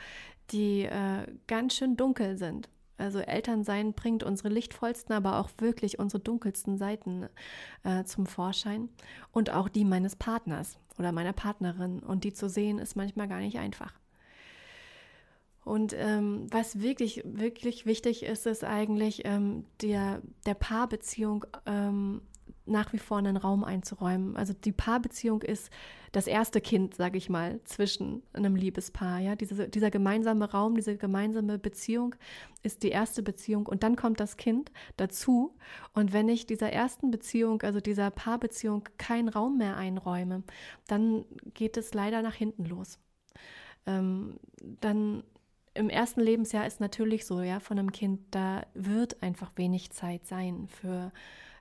[0.50, 2.68] die äh, ganz schön dunkel sind.
[2.96, 7.28] Also Elternsein bringt unsere lichtvollsten, aber auch wirklich unsere dunkelsten Seiten
[7.82, 8.88] äh, zum Vorschein
[9.32, 11.98] und auch die meines Partners oder meiner Partnerin.
[12.00, 13.92] Und die zu sehen, ist manchmal gar nicht einfach.
[15.64, 22.20] Und ähm, was wirklich, wirklich wichtig ist, ist eigentlich ähm, der, der Paarbeziehung ähm,
[22.66, 24.36] nach wie vor einen Raum einzuräumen.
[24.36, 25.70] Also die Paarbeziehung ist
[26.12, 29.18] das erste Kind, sage ich mal, zwischen einem Liebespaar.
[29.18, 32.14] Ja, Diese, dieser gemeinsame Raum, diese gemeinsame Beziehung
[32.62, 35.56] ist die erste Beziehung und dann kommt das Kind dazu.
[35.92, 40.42] Und wenn ich dieser ersten Beziehung, also dieser Paarbeziehung, keinen Raum mehr einräume,
[40.86, 42.98] dann geht es leider nach hinten los.
[43.86, 44.38] Ähm,
[44.80, 45.22] dann
[45.74, 50.26] im ersten Lebensjahr ist natürlich so, ja, von einem Kind, da wird einfach wenig Zeit
[50.26, 51.12] sein für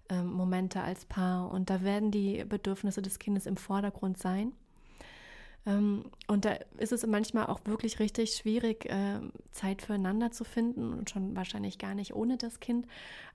[0.09, 1.51] ähm, Momente als Paar.
[1.51, 4.53] Und da werden die Bedürfnisse des Kindes im Vordergrund sein.
[5.65, 9.19] Ähm, und da ist es manchmal auch wirklich richtig schwierig, äh,
[9.51, 12.85] Zeit füreinander zu finden und schon wahrscheinlich gar nicht ohne das Kind,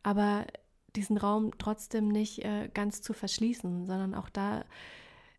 [0.03, 0.47] aber
[0.95, 4.65] diesen Raum trotzdem nicht äh, ganz zu verschließen, sondern auch da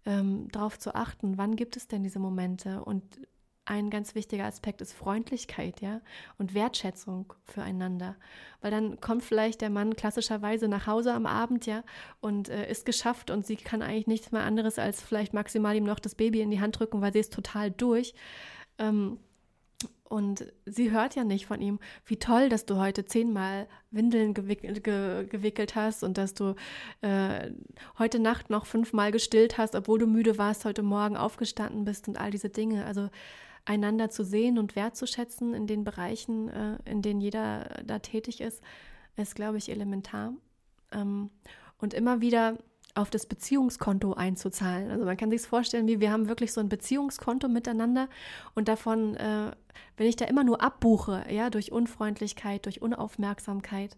[0.05, 2.83] ähm, darauf zu achten, wann gibt es denn diese Momente?
[2.83, 3.03] Und
[3.69, 6.01] ein ganz wichtiger Aspekt ist Freundlichkeit, ja,
[6.39, 8.15] und Wertschätzung füreinander.
[8.61, 11.83] Weil dann kommt vielleicht der Mann klassischerweise nach Hause am Abend, ja,
[12.19, 15.83] und äh, ist geschafft und sie kann eigentlich nichts mehr anderes als vielleicht maximal ihm
[15.83, 18.15] noch das Baby in die Hand drücken, weil sie ist total durch.
[18.79, 19.19] Ähm,
[20.03, 24.83] und sie hört ja nicht von ihm, wie toll, dass du heute zehnmal Windeln gewickelt,
[24.83, 26.55] ge, gewickelt hast und dass du
[27.01, 27.51] äh,
[27.99, 32.19] heute Nacht noch fünfmal gestillt hast, obwohl du müde warst, heute Morgen aufgestanden bist und
[32.19, 32.85] all diese Dinge.
[32.85, 33.09] Also
[33.69, 38.63] einander zu sehen und wertzuschätzen in den Bereichen, äh, in denen jeder da tätig ist,
[39.15, 40.33] ist, glaube ich, elementar.
[40.91, 41.29] Ähm,
[41.77, 42.57] und immer wieder
[42.95, 44.89] auf das Beziehungskonto einzuzahlen.
[44.89, 48.09] Also man kann sich vorstellen, wie wir haben wirklich so ein Beziehungskonto miteinander
[48.55, 49.51] und davon, äh,
[49.97, 53.95] wenn ich da immer nur abbuche, ja, durch Unfreundlichkeit, durch Unaufmerksamkeit.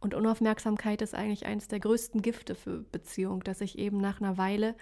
[0.00, 4.38] Und Unaufmerksamkeit ist eigentlich eines der größten Gifte für Beziehung, dass ich eben nach einer
[4.38, 4.74] Weile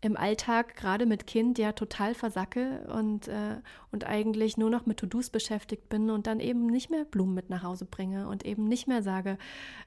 [0.00, 3.56] im Alltag, gerade mit Kind, ja total versacke und, äh,
[3.90, 7.50] und eigentlich nur noch mit To-Dos beschäftigt bin und dann eben nicht mehr Blumen mit
[7.50, 9.38] nach Hause bringe und eben nicht mehr sage,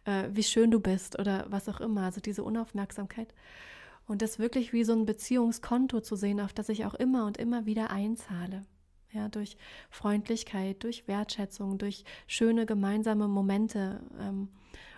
[0.04, 2.04] äh, wie schön du bist oder was auch immer.
[2.04, 3.34] Also diese Unaufmerksamkeit.
[4.06, 7.38] Und das wirklich wie so ein Beziehungskonto zu sehen, auf das ich auch immer und
[7.38, 8.64] immer wieder einzahle.
[9.14, 9.58] Ja, durch
[9.90, 14.50] Freundlichkeit, durch Wertschätzung, durch schöne gemeinsame Momente ähm,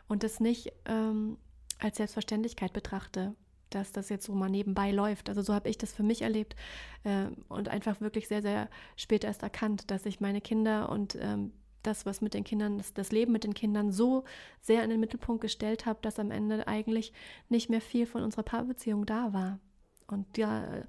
[0.07, 1.37] und das nicht ähm,
[1.79, 3.35] als Selbstverständlichkeit betrachte
[3.75, 5.29] dass das jetzt so mal nebenbei läuft.
[5.29, 6.55] Also so habe ich das für mich erlebt
[7.03, 11.51] äh, und einfach wirklich sehr, sehr spät erst erkannt, dass ich meine Kinder und ähm,
[11.83, 14.23] das, was mit den Kindern, das, das, Leben mit den Kindern so
[14.61, 17.13] sehr in den Mittelpunkt gestellt habe, dass am Ende eigentlich
[17.49, 19.59] nicht mehr viel von unserer Paarbeziehung da war.
[20.07, 20.83] Und ja,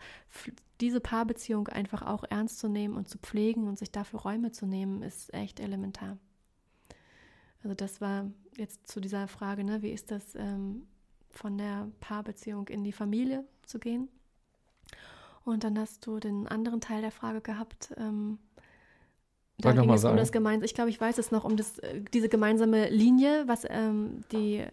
[0.80, 4.66] diese Paarbeziehung einfach auch ernst zu nehmen und zu pflegen und sich dafür Räume zu
[4.66, 6.18] nehmen, ist echt elementar.
[7.62, 10.86] Also das war jetzt zu dieser Frage, ne, wie ist das ähm,
[11.34, 14.08] von der Paarbeziehung in die Familie zu gehen.
[15.44, 17.94] Und dann hast du den anderen Teil der Frage gehabt.
[17.98, 18.38] Ähm,
[19.58, 22.00] da ging es um das gemeinsame, ich glaube, ich weiß es noch, um das, äh,
[22.12, 24.64] diese gemeinsame Linie, was ähm, die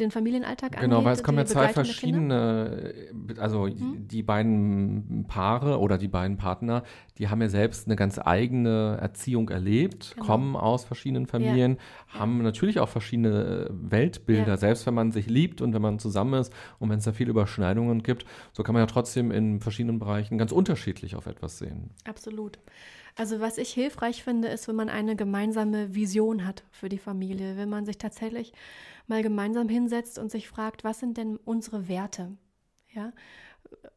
[0.00, 0.90] den Familienalltag angeht.
[0.90, 2.92] Genau, weil es kommen ja zwei verschiedene,
[3.38, 4.06] also mhm.
[4.08, 6.82] die beiden Paare oder die beiden Partner,
[7.18, 10.26] die haben ja selbst eine ganz eigene Erziehung erlebt, genau.
[10.26, 11.78] kommen aus verschiedenen Familien,
[12.12, 12.20] ja.
[12.20, 12.42] haben ja.
[12.42, 14.56] natürlich auch verschiedene Weltbilder, ja.
[14.56, 17.30] selbst wenn man sich liebt und wenn man zusammen ist und wenn es da viele
[17.30, 21.90] Überschneidungen gibt, so kann man ja trotzdem in verschiedenen Bereichen ganz unterschiedlich auf etwas sehen.
[22.04, 22.58] Absolut.
[23.18, 27.56] Also was ich hilfreich finde, ist, wenn man eine gemeinsame Vision hat für die Familie,
[27.56, 28.52] wenn man sich tatsächlich
[29.06, 32.36] mal gemeinsam hinsetzt und sich fragt, was sind denn unsere Werte,
[32.92, 33.12] ja,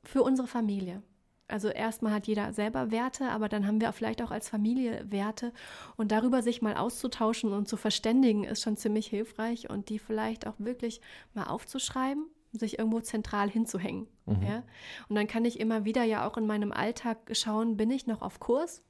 [0.03, 1.01] für unsere Familie.
[1.47, 5.51] Also erstmal hat jeder selber Werte, aber dann haben wir vielleicht auch als Familie Werte
[5.97, 10.45] und darüber sich mal auszutauschen und zu verständigen ist schon ziemlich hilfreich und die vielleicht
[10.45, 11.01] auch wirklich
[11.33, 14.07] mal aufzuschreiben sich irgendwo zentral hinzuhängen.
[14.25, 14.41] Mhm.
[14.43, 14.63] Ja?
[15.07, 18.21] Und dann kann ich immer wieder ja auch in meinem Alltag schauen, bin ich noch
[18.21, 18.83] auf Kurs?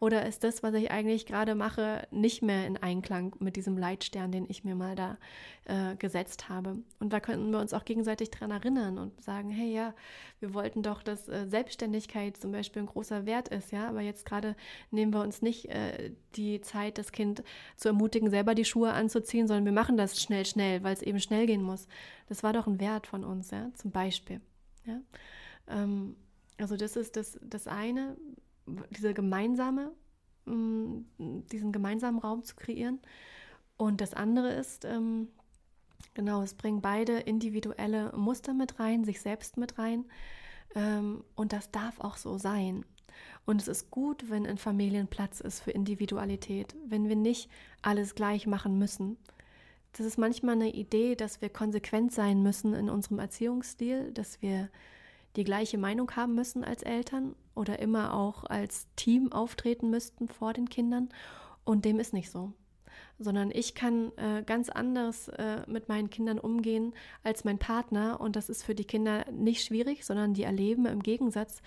[0.00, 4.32] Oder ist das, was ich eigentlich gerade mache, nicht mehr in Einklang mit diesem Leitstern,
[4.32, 5.18] den ich mir mal da
[5.64, 6.78] äh, gesetzt habe?
[7.00, 9.94] Und da könnten wir uns auch gegenseitig dran erinnern und sagen, hey ja,
[10.40, 14.26] wir wollten doch, dass äh, Selbstständigkeit zum Beispiel ein großer Wert ist, ja, aber jetzt
[14.26, 14.56] gerade
[14.90, 17.42] nehmen wir uns nicht äh, die Zeit, das Kind
[17.76, 21.20] zu ermutigen, selber die Schuhe anzuziehen, sondern wir machen das schnell, schnell, weil es eben
[21.20, 21.88] schnell gehen muss.
[22.28, 24.40] Das war doch ein Wert von uns, ja, zum Beispiel.
[24.84, 25.00] Ja.
[25.68, 26.16] Ähm,
[26.58, 28.16] also das ist das, das eine,
[28.90, 29.92] diese gemeinsame,
[30.46, 30.98] mm,
[31.50, 33.00] diesen gemeinsamen Raum zu kreieren.
[33.76, 35.28] Und das andere ist, ähm,
[36.14, 40.04] genau, es bringen beide individuelle Muster mit rein, sich selbst mit rein.
[40.74, 42.84] Ähm, und das darf auch so sein.
[43.44, 47.50] Und es ist gut, wenn in Familien Platz ist für Individualität, wenn wir nicht
[47.82, 49.16] alles gleich machen müssen.
[49.92, 54.68] Das ist manchmal eine Idee, dass wir konsequent sein müssen in unserem Erziehungsstil, dass wir
[55.36, 60.52] die gleiche Meinung haben müssen als Eltern oder immer auch als Team auftreten müssten vor
[60.52, 61.10] den Kindern.
[61.64, 62.52] Und dem ist nicht so.
[63.18, 68.20] Sondern ich kann äh, ganz anders äh, mit meinen Kindern umgehen als mein Partner.
[68.20, 71.60] Und das ist für die Kinder nicht schwierig, sondern die erleben im Gegensatz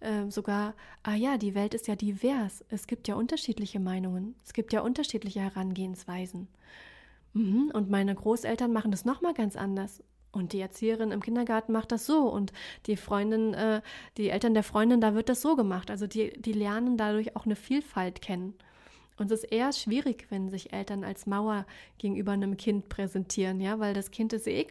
[0.00, 2.64] äh, sogar, ah ja, die Welt ist ja divers.
[2.68, 4.36] Es gibt ja unterschiedliche Meinungen.
[4.44, 6.48] Es gibt ja unterschiedliche Herangehensweisen.
[7.32, 7.70] Mhm.
[7.72, 10.02] Und meine Großeltern machen das nochmal ganz anders.
[10.30, 12.52] Und die Erzieherin im Kindergarten macht das so und
[12.86, 13.80] die Freundin, äh,
[14.18, 15.90] die Eltern der Freundin, da wird das so gemacht.
[15.90, 18.54] Also die, die lernen dadurch auch eine Vielfalt kennen.
[19.16, 21.66] Und es ist eher schwierig, wenn sich Eltern als Mauer
[21.98, 24.68] gegenüber einem Kind präsentieren, ja, weil das Kind ist eh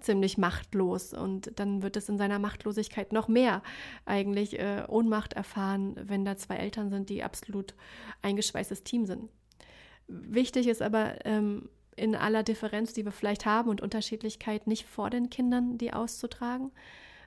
[0.00, 3.62] ziemlich machtlos und dann wird es in seiner Machtlosigkeit noch mehr
[4.04, 7.74] eigentlich äh, Ohnmacht erfahren, wenn da zwei Eltern sind, die absolut
[8.22, 9.30] eingeschweißtes Team sind.
[10.08, 15.10] Wichtig ist aber, ähm, in aller Differenz, die wir vielleicht haben und Unterschiedlichkeit nicht vor
[15.10, 16.72] den Kindern die auszutragen,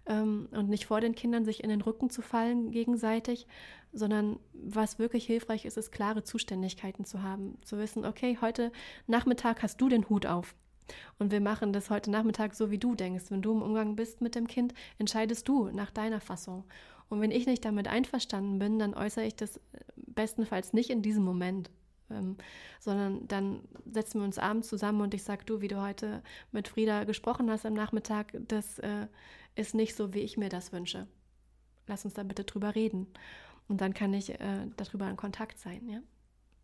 [0.06, 3.48] ähm, und nicht vor den Kindern sich in den Rücken zu fallen gegenseitig,
[3.92, 7.58] sondern was wirklich hilfreich ist, ist klare Zuständigkeiten zu haben.
[7.64, 8.72] Zu wissen, okay, heute
[9.08, 10.56] Nachmittag hast du den Hut auf.
[11.18, 13.26] Und wir machen das heute Nachmittag so, wie du denkst.
[13.30, 16.66] Wenn du im Umgang bist mit dem Kind, entscheidest du nach deiner Fassung.
[17.10, 19.60] Und wenn ich nicht damit einverstanden bin, dann äußere ich das
[19.96, 21.72] bestenfalls nicht in diesem Moment.
[22.12, 22.38] Ähm,
[22.80, 26.68] sondern dann setzen wir uns abends zusammen und ich sage, du, wie du heute mit
[26.68, 29.08] Frieda gesprochen hast am Nachmittag, das äh,
[29.56, 31.08] ist nicht so, wie ich mir das wünsche.
[31.88, 33.08] Lass uns da bitte drüber reden.
[33.68, 36.00] Und dann kann ich äh, darüber in Kontakt sein, ja.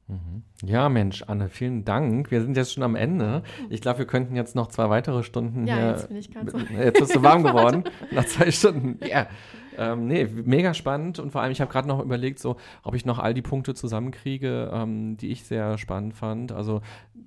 [0.07, 0.43] Mhm.
[0.63, 2.31] Ja, Mensch, Anne, vielen Dank.
[2.31, 3.43] Wir sind jetzt schon am Ende.
[3.69, 5.87] Ich glaube, wir könnten jetzt noch zwei weitere Stunden ja, hier.
[5.91, 6.57] Jetzt bin ich gerade so.
[6.57, 8.99] Jetzt bist du warm geworden nach zwei Stunden.
[9.01, 9.07] Ja.
[9.07, 9.27] Yeah.
[9.77, 13.05] Ähm, nee, mega spannend und vor allem, ich habe gerade noch überlegt, so, ob ich
[13.05, 16.51] noch all die Punkte zusammenkriege, ähm, die ich sehr spannend fand.
[16.51, 16.81] Also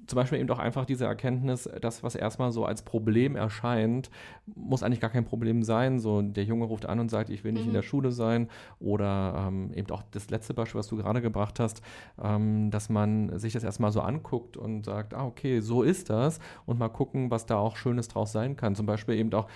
[0.07, 4.11] zum Beispiel eben doch einfach diese Erkenntnis, das, was erstmal so als Problem erscheint,
[4.55, 5.99] muss eigentlich gar kein Problem sein.
[5.99, 7.68] So, der Junge ruft an und sagt, ich will nicht mhm.
[7.68, 8.49] in der Schule sein.
[8.80, 11.82] Oder ähm, eben auch das letzte Beispiel, was du gerade gebracht hast,
[12.22, 16.38] ähm, dass man sich das erstmal so anguckt und sagt, ah, okay, so ist das.
[16.66, 18.74] Und mal gucken, was da auch Schönes draus sein kann.
[18.74, 19.49] Zum Beispiel eben auch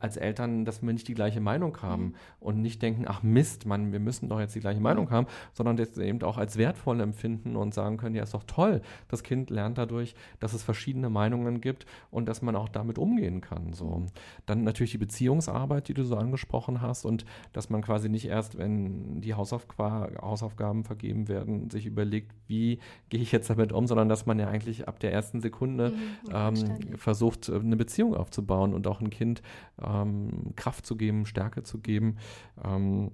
[0.00, 2.04] als Eltern, dass wir nicht die gleiche Meinung haben.
[2.04, 5.26] Mhm und nicht denken, ach Mist, Mann, wir müssen doch jetzt die gleiche Meinung haben,
[5.52, 8.82] sondern das eben auch als wertvoll empfinden und sagen können, ja, ist doch toll.
[9.08, 13.40] Das Kind lernt dadurch, dass es verschiedene Meinungen gibt und dass man auch damit umgehen
[13.40, 13.72] kann.
[13.72, 14.04] So.
[14.46, 18.58] Dann natürlich die Beziehungsarbeit, die du so angesprochen hast und dass man quasi nicht erst,
[18.58, 22.78] wenn die Hausaufgaben vergeben werden, sich überlegt, wie
[23.08, 26.32] gehe ich jetzt damit um, sondern dass man ja eigentlich ab der ersten Sekunde mhm,
[26.32, 29.42] ähm, versucht, eine Beziehung aufzubauen und auch ein Kind
[29.80, 32.16] ähm, Kraft zu geben, Stärke zu geben.
[32.64, 33.12] Ähm,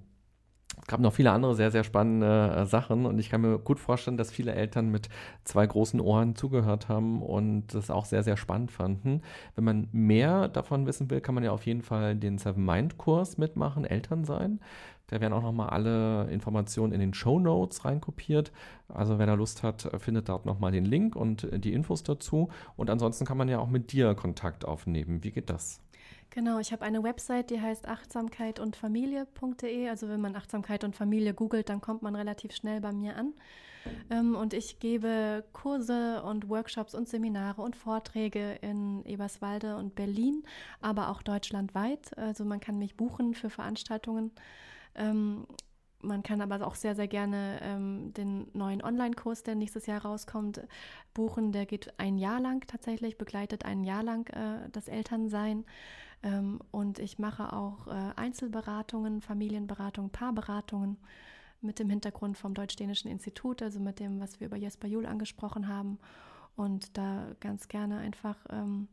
[0.81, 3.79] es gab noch viele andere sehr, sehr spannende äh, Sachen und ich kann mir gut
[3.79, 5.09] vorstellen, dass viele Eltern mit
[5.43, 9.21] zwei großen Ohren zugehört haben und das auch sehr, sehr spannend fanden.
[9.55, 12.97] Wenn man mehr davon wissen will, kann man ja auf jeden Fall den Seven Mind
[12.97, 14.59] Kurs mitmachen, Eltern sein.
[15.07, 18.51] Da werden auch nochmal alle Informationen in den Show Notes reinkopiert.
[18.87, 22.49] Also wer da Lust hat, findet dort nochmal den Link und die Infos dazu.
[22.77, 25.23] Und ansonsten kann man ja auch mit dir Kontakt aufnehmen.
[25.23, 25.81] Wie geht das?
[26.31, 29.89] Genau, ich habe eine Website, die heißt achtsamkeitundfamilie.de.
[29.89, 33.33] Also wenn man Achtsamkeit und Familie googelt, dann kommt man relativ schnell bei mir an.
[34.11, 40.43] Ähm, und ich gebe Kurse und Workshops und Seminare und Vorträge in Eberswalde und Berlin,
[40.81, 42.15] aber auch deutschlandweit.
[42.17, 44.31] Also man kann mich buchen für Veranstaltungen.
[44.95, 45.47] Ähm,
[46.01, 50.61] man kann aber auch sehr, sehr gerne ähm, den neuen Online-Kurs, der nächstes Jahr rauskommt,
[51.13, 51.51] buchen.
[51.51, 55.65] Der geht ein Jahr lang tatsächlich, begleitet ein Jahr lang äh, das Elternsein.
[56.23, 60.97] Ähm, und ich mache auch äh, Einzelberatungen, Familienberatungen, Paarberatungen
[61.61, 65.67] mit dem Hintergrund vom Deutsch-Dänischen Institut, also mit dem, was wir über Jesper Juhl angesprochen
[65.67, 65.99] haben.
[66.55, 68.87] Und da ganz gerne einfach ähm,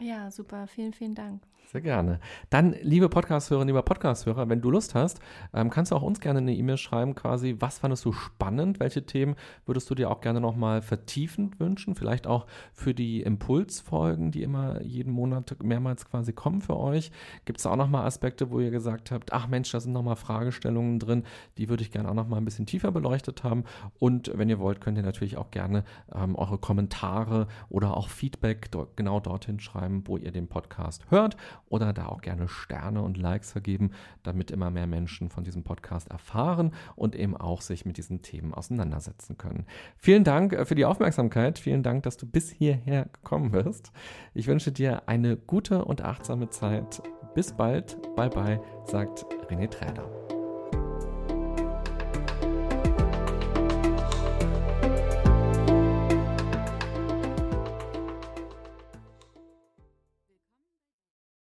[0.00, 0.66] Ja, super.
[0.66, 1.42] Vielen, vielen Dank.
[1.72, 2.20] Sehr gerne.
[2.48, 5.18] Dann, liebe Podcast-Hörer, lieber Podcast-Hörer, wenn du Lust hast,
[5.52, 8.78] ähm, kannst du auch uns gerne eine E-Mail schreiben, quasi, was fandest du spannend?
[8.78, 11.96] Welche Themen würdest du dir auch gerne nochmal vertiefend wünschen?
[11.96, 17.10] Vielleicht auch für die Impulsfolgen, die immer jeden Monat mehrmals quasi kommen für euch.
[17.46, 21.00] Gibt es auch nochmal Aspekte, wo ihr gesagt habt, ach Mensch, da sind nochmal Fragestellungen
[21.00, 21.24] drin,
[21.58, 23.64] die würde ich gerne auch nochmal ein bisschen tiefer beleuchtet haben.
[23.98, 25.82] Und wenn ihr wollt, könnt ihr natürlich auch gerne
[26.14, 31.36] ähm, eure Kommentare oder auch Feedback dort, genau dorthin schreiben, wo ihr den Podcast hört
[31.68, 33.90] oder da auch gerne Sterne und Likes vergeben,
[34.22, 38.54] damit immer mehr Menschen von diesem Podcast erfahren und eben auch sich mit diesen Themen
[38.54, 39.66] auseinandersetzen können.
[39.96, 41.58] Vielen Dank äh, für die Aufmerksamkeit.
[41.58, 43.92] Vielen Dank, dass du bis hierher gekommen bist.
[44.34, 47.02] Ich wünsche dir eine gute und achtsame Zeit.
[47.34, 47.96] Bis bald.
[48.16, 50.35] Bye bye, sagt René Träder.